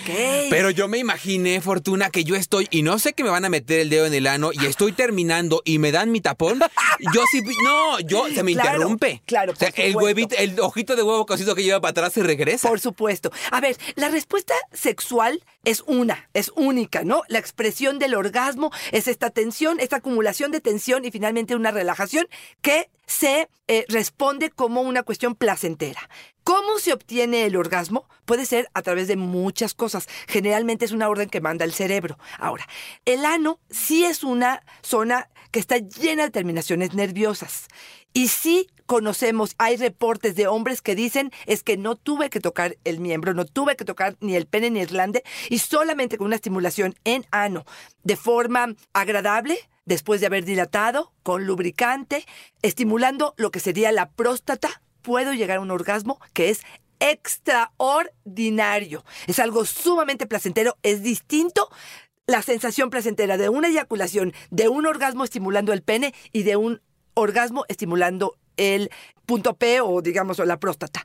Pero 0.49 0.69
yo 0.71 0.87
me 0.87 0.97
imaginé, 0.97 1.61
Fortuna, 1.61 2.09
que 2.09 2.23
yo 2.23 2.35
estoy 2.35 2.67
y 2.71 2.81
no 2.81 2.97
sé 2.99 3.13
que 3.13 3.23
me 3.23 3.29
van 3.29 3.45
a 3.45 3.49
meter 3.49 3.79
el 3.81 3.89
dedo 3.89 4.05
en 4.05 4.13
el 4.13 4.25
ano 4.27 4.51
y 4.53 4.65
estoy 4.65 4.91
terminando 4.93 5.61
y 5.65 5.77
me 5.79 5.91
dan 5.91 6.11
mi 6.11 6.21
tapón. 6.21 6.59
Yo 7.13 7.21
sí, 7.31 7.41
no, 7.63 7.99
yo 8.01 8.27
se 8.27 8.43
me 8.43 8.51
Claro, 8.53 8.73
interrumpe. 8.73 9.21
claro, 9.25 9.53
O 9.53 9.55
sea, 9.55 9.71
por 9.71 9.79
el 9.79 9.95
huevito, 9.95 10.35
el 10.37 10.59
ojito 10.59 10.97
de 10.97 11.03
huevo 11.03 11.25
cocido 11.25 11.55
que 11.55 11.63
lleva 11.63 11.79
para 11.79 11.91
atrás 11.91 12.11
se 12.13 12.23
regresa. 12.23 12.67
Por 12.67 12.81
supuesto. 12.81 13.31
A 13.51 13.61
ver, 13.61 13.77
la 13.95 14.09
respuesta 14.09 14.53
sexual 14.73 15.41
es 15.63 15.81
una, 15.87 16.29
es 16.33 16.51
única, 16.55 17.03
¿no? 17.05 17.23
La 17.29 17.39
expresión 17.39 17.99
del 17.99 18.15
orgasmo 18.15 18.71
es 18.91 19.07
esta 19.07 19.29
tensión, 19.29 19.79
esta 19.79 19.97
acumulación 19.97 20.51
de 20.51 20.59
tensión 20.59 21.05
y 21.05 21.11
finalmente 21.11 21.55
una 21.55 21.71
relajación 21.71 22.27
que 22.61 22.89
se 23.05 23.47
eh, 23.67 23.85
responde 23.87 24.49
como 24.49 24.81
una 24.81 25.03
cuestión 25.03 25.35
placentera. 25.35 26.09
¿Cómo 26.49 26.79
se 26.79 26.93
obtiene 26.93 27.45
el 27.45 27.55
orgasmo? 27.55 28.09
Puede 28.25 28.43
ser 28.43 28.71
a 28.73 28.81
través 28.81 29.07
de 29.07 29.15
muchas 29.15 29.75
cosas. 29.75 30.09
Generalmente 30.27 30.83
es 30.83 30.91
una 30.91 31.07
orden 31.07 31.29
que 31.29 31.41
manda 31.41 31.63
el 31.63 31.73
cerebro. 31.73 32.17
Ahora, 32.39 32.67
el 33.05 33.23
ano 33.23 33.59
sí 33.69 34.03
es 34.03 34.23
una 34.23 34.63
zona 34.81 35.29
que 35.51 35.59
está 35.59 35.77
llena 35.77 36.23
de 36.23 36.31
terminaciones 36.31 36.95
nerviosas. 36.95 37.67
Y 38.13 38.29
sí 38.29 38.67
conocemos, 38.87 39.53
hay 39.59 39.77
reportes 39.77 40.35
de 40.35 40.47
hombres 40.47 40.81
que 40.81 40.95
dicen 40.95 41.31
es 41.45 41.61
que 41.61 41.77
no 41.77 41.95
tuve 41.95 42.31
que 42.31 42.39
tocar 42.39 42.77
el 42.83 42.99
miembro, 42.99 43.35
no 43.35 43.45
tuve 43.45 43.75
que 43.75 43.85
tocar 43.85 44.17
ni 44.19 44.35
el 44.35 44.47
pene 44.47 44.71
ni 44.71 44.79
el 44.79 44.87
glande 44.87 45.23
y 45.51 45.59
solamente 45.59 46.17
con 46.17 46.25
una 46.25 46.35
estimulación 46.37 46.95
en 47.03 47.27
ano 47.29 47.63
de 48.01 48.15
forma 48.15 48.73
agradable, 48.93 49.59
después 49.85 50.19
de 50.19 50.25
haber 50.25 50.45
dilatado, 50.45 51.13
con 51.21 51.45
lubricante, 51.45 52.25
estimulando 52.63 53.35
lo 53.37 53.51
que 53.51 53.59
sería 53.59 53.91
la 53.91 54.09
próstata, 54.09 54.81
puedo 55.09 55.33
llegar 55.33 55.57
a 55.57 55.61
un 55.61 55.71
orgasmo 55.71 56.19
que 56.33 56.51
es 56.51 56.61
extraordinario. 56.99 59.03
Es 59.25 59.39
algo 59.39 59.65
sumamente 59.65 60.27
placentero, 60.27 60.77
es 60.83 61.01
distinto 61.01 61.67
la 62.27 62.43
sensación 62.43 62.91
placentera 62.91 63.35
de 63.35 63.49
una 63.49 63.69
eyaculación, 63.69 64.33
de 64.51 64.69
un 64.69 64.85
orgasmo 64.85 65.23
estimulando 65.23 65.73
el 65.73 65.81
pene 65.81 66.13
y 66.31 66.43
de 66.43 66.57
un 66.57 66.83
orgasmo 67.15 67.65
estimulando 67.69 68.37
el 68.55 68.91
punto 69.25 69.57
P 69.57 69.81
o 69.81 69.99
digamos 70.03 70.39
o 70.39 70.45
la 70.45 70.59
próstata. 70.59 71.03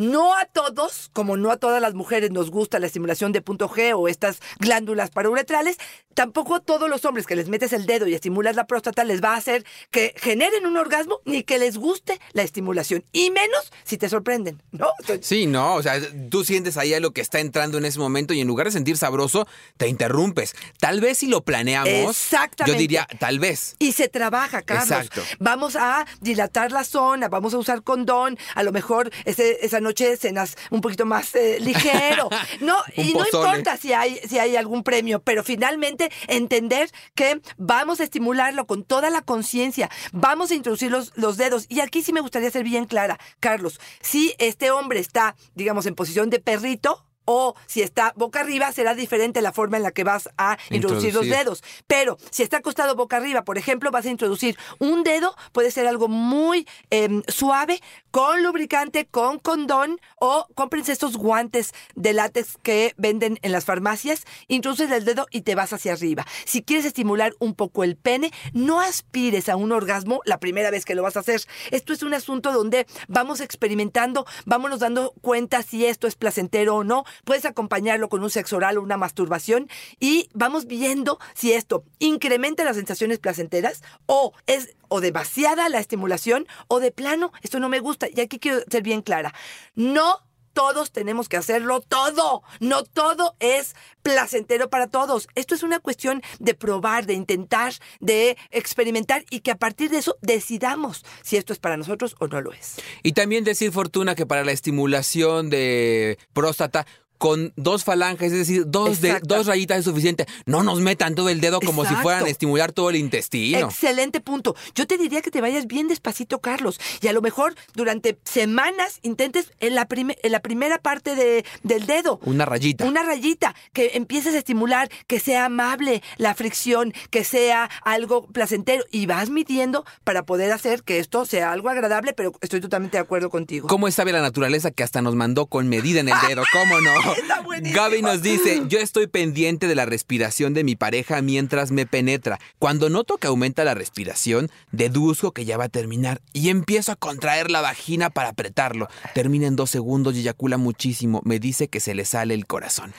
No 0.00 0.34
a 0.34 0.46
todos, 0.46 1.10
como 1.12 1.36
no 1.36 1.50
a 1.50 1.58
todas 1.58 1.82
las 1.82 1.92
mujeres 1.92 2.30
nos 2.30 2.50
gusta 2.50 2.78
la 2.78 2.86
estimulación 2.86 3.32
de 3.32 3.42
punto 3.42 3.68
G 3.68 3.92
o 3.94 4.08
estas 4.08 4.40
glándulas 4.58 5.10
parauretrales, 5.10 5.76
tampoco 6.14 6.54
a 6.54 6.60
todos 6.60 6.88
los 6.88 7.04
hombres 7.04 7.26
que 7.26 7.36
les 7.36 7.48
metes 7.48 7.74
el 7.74 7.84
dedo 7.84 8.06
y 8.08 8.14
estimulas 8.14 8.56
la 8.56 8.66
próstata 8.66 9.04
les 9.04 9.22
va 9.22 9.34
a 9.34 9.36
hacer 9.36 9.64
que 9.90 10.14
generen 10.16 10.64
un 10.66 10.78
orgasmo 10.78 11.20
ni 11.26 11.42
que 11.42 11.58
les 11.58 11.76
guste 11.76 12.18
la 12.32 12.42
estimulación. 12.42 13.04
Y 13.12 13.30
menos 13.30 13.70
si 13.84 13.98
te 13.98 14.08
sorprenden, 14.08 14.62
¿no? 14.72 14.88
Entonces, 15.00 15.26
Sí, 15.26 15.46
no, 15.46 15.74
o 15.74 15.82
sea, 15.82 16.00
tú 16.30 16.44
sientes 16.44 16.78
ahí 16.78 16.94
a 16.94 17.00
lo 17.00 17.12
que 17.12 17.20
está 17.20 17.38
entrando 17.40 17.76
en 17.76 17.84
ese 17.84 17.98
momento 17.98 18.32
y 18.32 18.40
en 18.40 18.46
lugar 18.48 18.66
de 18.68 18.72
sentir 18.72 18.96
sabroso, 18.96 19.46
te 19.76 19.86
interrumpes. 19.88 20.54
Tal 20.78 21.00
vez 21.02 21.18
si 21.18 21.26
lo 21.26 21.42
planeamos, 21.42 21.90
Exactamente. 22.16 22.72
yo 22.72 22.78
diría, 22.80 23.06
tal 23.18 23.38
vez. 23.38 23.76
Y 23.78 23.92
se 23.92 24.08
trabaja, 24.08 24.62
Carlos. 24.62 24.90
Exacto. 24.90 25.22
Vamos 25.38 25.76
a 25.76 26.06
dilatar 26.22 26.72
la 26.72 26.84
zona, 26.84 27.28
vamos 27.28 27.52
a 27.52 27.58
usar 27.58 27.82
condón, 27.82 28.38
a 28.54 28.62
lo 28.62 28.72
mejor 28.72 29.10
ese- 29.26 29.58
esa 29.64 29.78
noche 29.80 29.89
cenas 29.94 30.56
un 30.70 30.80
poquito 30.80 31.06
más 31.06 31.34
eh, 31.34 31.58
ligero. 31.60 32.28
No, 32.60 32.76
y 32.96 33.12
no 33.14 33.24
pozole. 33.24 33.48
importa 33.48 33.76
si 33.76 33.92
hay, 33.92 34.18
si 34.28 34.38
hay 34.38 34.56
algún 34.56 34.82
premio, 34.82 35.20
pero 35.20 35.42
finalmente 35.42 36.10
entender 36.26 36.90
que 37.14 37.40
vamos 37.56 38.00
a 38.00 38.04
estimularlo 38.04 38.66
con 38.66 38.84
toda 38.84 39.08
la 39.08 39.22
conciencia, 39.22 39.88
vamos 40.12 40.50
a 40.50 40.54
introducir 40.54 40.90
los, 40.90 41.12
los 41.16 41.36
dedos. 41.36 41.66
Y 41.68 41.80
aquí 41.80 42.02
sí 42.02 42.12
me 42.12 42.20
gustaría 42.20 42.50
ser 42.50 42.64
bien 42.64 42.86
clara, 42.86 43.18
Carlos, 43.40 43.80
si 44.00 44.34
este 44.38 44.70
hombre 44.70 45.00
está, 45.00 45.36
digamos, 45.54 45.86
en 45.86 45.94
posición 45.94 46.28
de 46.30 46.40
perrito, 46.40 47.06
o 47.32 47.54
si 47.66 47.80
está 47.80 48.12
boca 48.16 48.40
arriba, 48.40 48.72
será 48.72 48.96
diferente 48.96 49.40
la 49.40 49.52
forma 49.52 49.76
en 49.76 49.84
la 49.84 49.92
que 49.92 50.02
vas 50.02 50.28
a 50.36 50.58
introducir, 50.68 51.14
los 51.14 51.28
dedos. 51.28 51.62
Pero 51.86 52.18
si 52.32 52.42
está 52.42 52.56
acostado 52.56 52.96
boca 52.96 53.18
arriba, 53.18 53.44
por 53.44 53.56
ejemplo, 53.56 53.92
vas 53.92 54.04
a 54.06 54.10
introducir 54.10 54.58
un 54.80 55.04
dedo, 55.04 55.36
puede 55.52 55.70
ser 55.70 55.86
algo 55.86 56.08
muy 56.08 56.66
em, 56.90 57.22
suave, 57.28 57.80
con 58.10 58.42
lubricante, 58.42 59.06
con 59.06 59.38
condón, 59.38 60.00
o 60.16 60.48
cómprense 60.56 60.90
estos 60.90 61.16
guantes 61.16 61.72
de 61.94 62.14
látex 62.14 62.56
que 62.64 62.94
venden 62.96 63.38
en 63.42 63.52
las 63.52 63.64
farmacias, 63.64 64.24
introduces 64.48 64.90
el 64.90 65.04
dedo 65.04 65.28
y 65.30 65.42
te 65.42 65.54
vas 65.54 65.72
hacia 65.72 65.92
arriba. 65.92 66.26
Si 66.46 66.62
quieres 66.62 66.84
estimular 66.84 67.32
un 67.38 67.54
poco 67.54 67.84
el 67.84 67.94
pene, 67.94 68.32
no 68.52 68.80
aspires 68.80 69.48
a 69.48 69.54
un 69.54 69.70
orgasmo 69.70 70.20
la 70.24 70.40
primera 70.40 70.72
vez 70.72 70.84
que 70.84 70.96
lo 70.96 71.04
vas 71.04 71.16
a 71.16 71.20
hacer. 71.20 71.42
Esto 71.70 71.92
es 71.92 72.02
un 72.02 72.12
asunto 72.12 72.52
donde 72.52 72.88
vamos 73.06 73.40
experimentando, 73.40 74.26
vámonos 74.46 74.80
dando 74.80 75.14
cuenta 75.20 75.62
si 75.62 75.86
esto 75.86 76.08
es 76.08 76.16
placentero 76.16 76.74
o 76.74 76.84
no. 76.84 77.04
Puedes 77.24 77.44
acompañarlo 77.44 78.08
con 78.08 78.22
un 78.22 78.30
sexo 78.30 78.56
oral 78.56 78.78
o 78.78 78.82
una 78.82 78.96
masturbación 78.96 79.68
y 79.98 80.28
vamos 80.34 80.66
viendo 80.66 81.18
si 81.34 81.52
esto 81.52 81.84
incrementa 81.98 82.64
las 82.64 82.76
sensaciones 82.76 83.18
placenteras 83.18 83.82
o 84.06 84.32
es 84.46 84.76
o 84.88 85.00
demasiada 85.00 85.68
la 85.68 85.78
estimulación 85.78 86.46
o 86.68 86.80
de 86.80 86.90
plano 86.90 87.32
esto 87.42 87.60
no 87.60 87.68
me 87.68 87.80
gusta. 87.80 88.08
Y 88.12 88.20
aquí 88.20 88.38
quiero 88.38 88.60
ser 88.70 88.82
bien 88.82 89.02
clara. 89.02 89.34
No 89.74 90.20
todos 90.52 90.90
tenemos 90.90 91.28
que 91.28 91.36
hacerlo 91.36 91.80
todo. 91.80 92.42
No 92.58 92.84
todo 92.84 93.36
es 93.38 93.74
placentero 94.02 94.68
para 94.68 94.88
todos. 94.88 95.28
Esto 95.34 95.54
es 95.54 95.62
una 95.62 95.78
cuestión 95.78 96.22
de 96.38 96.54
probar, 96.54 97.06
de 97.06 97.14
intentar, 97.14 97.72
de 98.00 98.36
experimentar 98.50 99.24
y 99.30 99.40
que 99.40 99.52
a 99.52 99.58
partir 99.58 99.90
de 99.90 99.98
eso 99.98 100.18
decidamos 100.20 101.04
si 101.22 101.36
esto 101.36 101.52
es 101.52 101.58
para 101.58 101.76
nosotros 101.76 102.16
o 102.18 102.26
no 102.26 102.40
lo 102.40 102.52
es. 102.52 102.76
Y 103.02 103.12
también 103.12 103.44
decir, 103.44 103.72
Fortuna, 103.72 104.14
que 104.14 104.26
para 104.26 104.44
la 104.44 104.52
estimulación 104.52 105.50
de 105.50 106.18
próstata, 106.32 106.86
con 107.20 107.52
dos 107.56 107.84
falanges, 107.84 108.32
es 108.32 108.38
decir, 108.38 108.64
dos, 108.66 109.02
de, 109.02 109.20
dos 109.22 109.44
rayitas 109.46 109.78
es 109.80 109.84
suficiente. 109.84 110.24
No 110.46 110.62
nos 110.62 110.80
metan 110.80 111.14
todo 111.14 111.28
el 111.28 111.42
dedo 111.42 111.60
como 111.60 111.84
si 111.84 111.94
fueran 111.96 112.24
a 112.24 112.28
estimular 112.30 112.72
todo 112.72 112.88
el 112.88 112.96
intestino. 112.96 113.58
Excelente 113.58 114.22
punto. 114.22 114.56
Yo 114.74 114.86
te 114.86 114.96
diría 114.96 115.20
que 115.20 115.30
te 115.30 115.42
vayas 115.42 115.66
bien 115.66 115.86
despacito, 115.86 116.38
Carlos. 116.40 116.80
Y 117.02 117.08
a 117.08 117.12
lo 117.12 117.20
mejor 117.20 117.54
durante 117.74 118.18
semanas 118.24 119.00
intentes 119.02 119.52
en 119.60 119.74
la, 119.74 119.86
en 119.90 120.32
la 120.32 120.40
primera 120.40 120.78
parte 120.78 121.14
de- 121.14 121.44
del 121.62 121.84
dedo. 121.84 122.20
Una 122.24 122.46
rayita. 122.46 122.86
Una 122.86 123.02
rayita 123.02 123.54
que 123.74 123.90
empieces 123.96 124.34
a 124.34 124.38
estimular, 124.38 124.88
que 125.06 125.20
sea 125.20 125.44
amable 125.44 126.02
la 126.16 126.34
fricción, 126.34 126.94
que 127.10 127.22
sea 127.24 127.68
algo 127.84 128.28
placentero. 128.28 128.82
Y 128.90 129.04
vas 129.04 129.28
midiendo 129.28 129.84
para 130.04 130.24
poder 130.24 130.52
hacer 130.52 130.84
que 130.84 130.98
esto 130.98 131.26
sea 131.26 131.52
algo 131.52 131.68
agradable, 131.68 132.14
pero 132.14 132.32
estoy 132.40 132.62
totalmente 132.62 132.96
de 132.96 133.02
acuerdo 133.02 133.28
contigo. 133.28 133.68
¿Cómo 133.68 133.90
sabe 133.90 134.12
la 134.12 134.22
naturaleza 134.22 134.70
que 134.70 134.82
hasta 134.84 135.02
nos 135.02 135.16
mandó 135.16 135.44
con 135.44 135.68
medida 135.68 136.00
en 136.00 136.08
el 136.08 136.14
dedo? 136.26 136.44
¿Cómo 136.50 136.80
no? 136.80 137.09
Está 137.12 137.40
buenísimo. 137.40 137.80
Gaby 137.80 138.02
nos 138.02 138.22
dice, 138.22 138.62
yo 138.68 138.78
estoy 138.78 139.06
pendiente 139.06 139.66
de 139.66 139.74
la 139.74 139.86
respiración 139.86 140.54
de 140.54 140.64
mi 140.64 140.76
pareja 140.76 141.22
mientras 141.22 141.70
me 141.70 141.86
penetra. 141.86 142.38
Cuando 142.58 142.90
noto 142.90 143.18
que 143.18 143.26
aumenta 143.26 143.64
la 143.64 143.74
respiración, 143.74 144.50
deduzco 144.72 145.32
que 145.32 145.44
ya 145.44 145.56
va 145.56 145.64
a 145.64 145.68
terminar 145.68 146.20
y 146.32 146.48
empiezo 146.48 146.92
a 146.92 146.96
contraer 146.96 147.50
la 147.50 147.60
vagina 147.60 148.10
para 148.10 148.30
apretarlo. 148.30 148.88
Termina 149.14 149.46
en 149.46 149.56
dos 149.56 149.70
segundos 149.70 150.14
y 150.14 150.20
eyacula 150.20 150.56
muchísimo. 150.56 151.20
Me 151.24 151.38
dice 151.38 151.68
que 151.68 151.80
se 151.80 151.94
le 151.94 152.04
sale 152.04 152.34
el 152.34 152.46
corazón. 152.46 152.92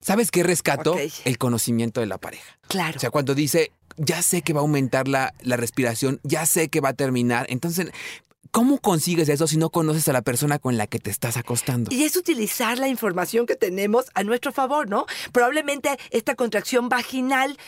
¿Sabes 0.00 0.30
qué 0.30 0.42
rescato? 0.42 0.96
El 1.24 1.38
conocimiento 1.38 2.00
de 2.00 2.06
la 2.06 2.18
pareja. 2.18 2.58
Claro. 2.68 2.96
O 2.96 3.00
sea, 3.00 3.10
cuando 3.10 3.34
dice, 3.34 3.72
ya 3.96 4.22
sé 4.22 4.42
que 4.42 4.52
va 4.52 4.60
a 4.60 4.62
aumentar 4.62 5.08
la, 5.08 5.34
la 5.42 5.56
respiración, 5.56 6.20
ya 6.22 6.46
sé 6.46 6.68
que 6.68 6.80
va 6.80 6.90
a 6.90 6.94
terminar. 6.94 7.46
Entonces, 7.48 7.90
¿cómo 8.50 8.78
consigues 8.78 9.28
eso 9.28 9.46
si 9.46 9.56
no 9.56 9.70
conoces 9.70 10.08
a 10.08 10.12
la 10.12 10.22
persona 10.22 10.58
con 10.58 10.76
la 10.76 10.86
que 10.86 10.98
te 10.98 11.10
estás 11.10 11.36
acostando? 11.36 11.90
Y 11.92 12.04
es 12.04 12.16
utilizar 12.16 12.78
la 12.78 12.88
información 12.88 13.46
que 13.46 13.56
tenemos 13.56 14.06
a 14.14 14.24
nuestro 14.24 14.52
favor, 14.52 14.88
¿no? 14.88 15.06
Probablemente 15.32 15.98
esta 16.10 16.34
contracción 16.34 16.88
vaginal, 16.88 17.58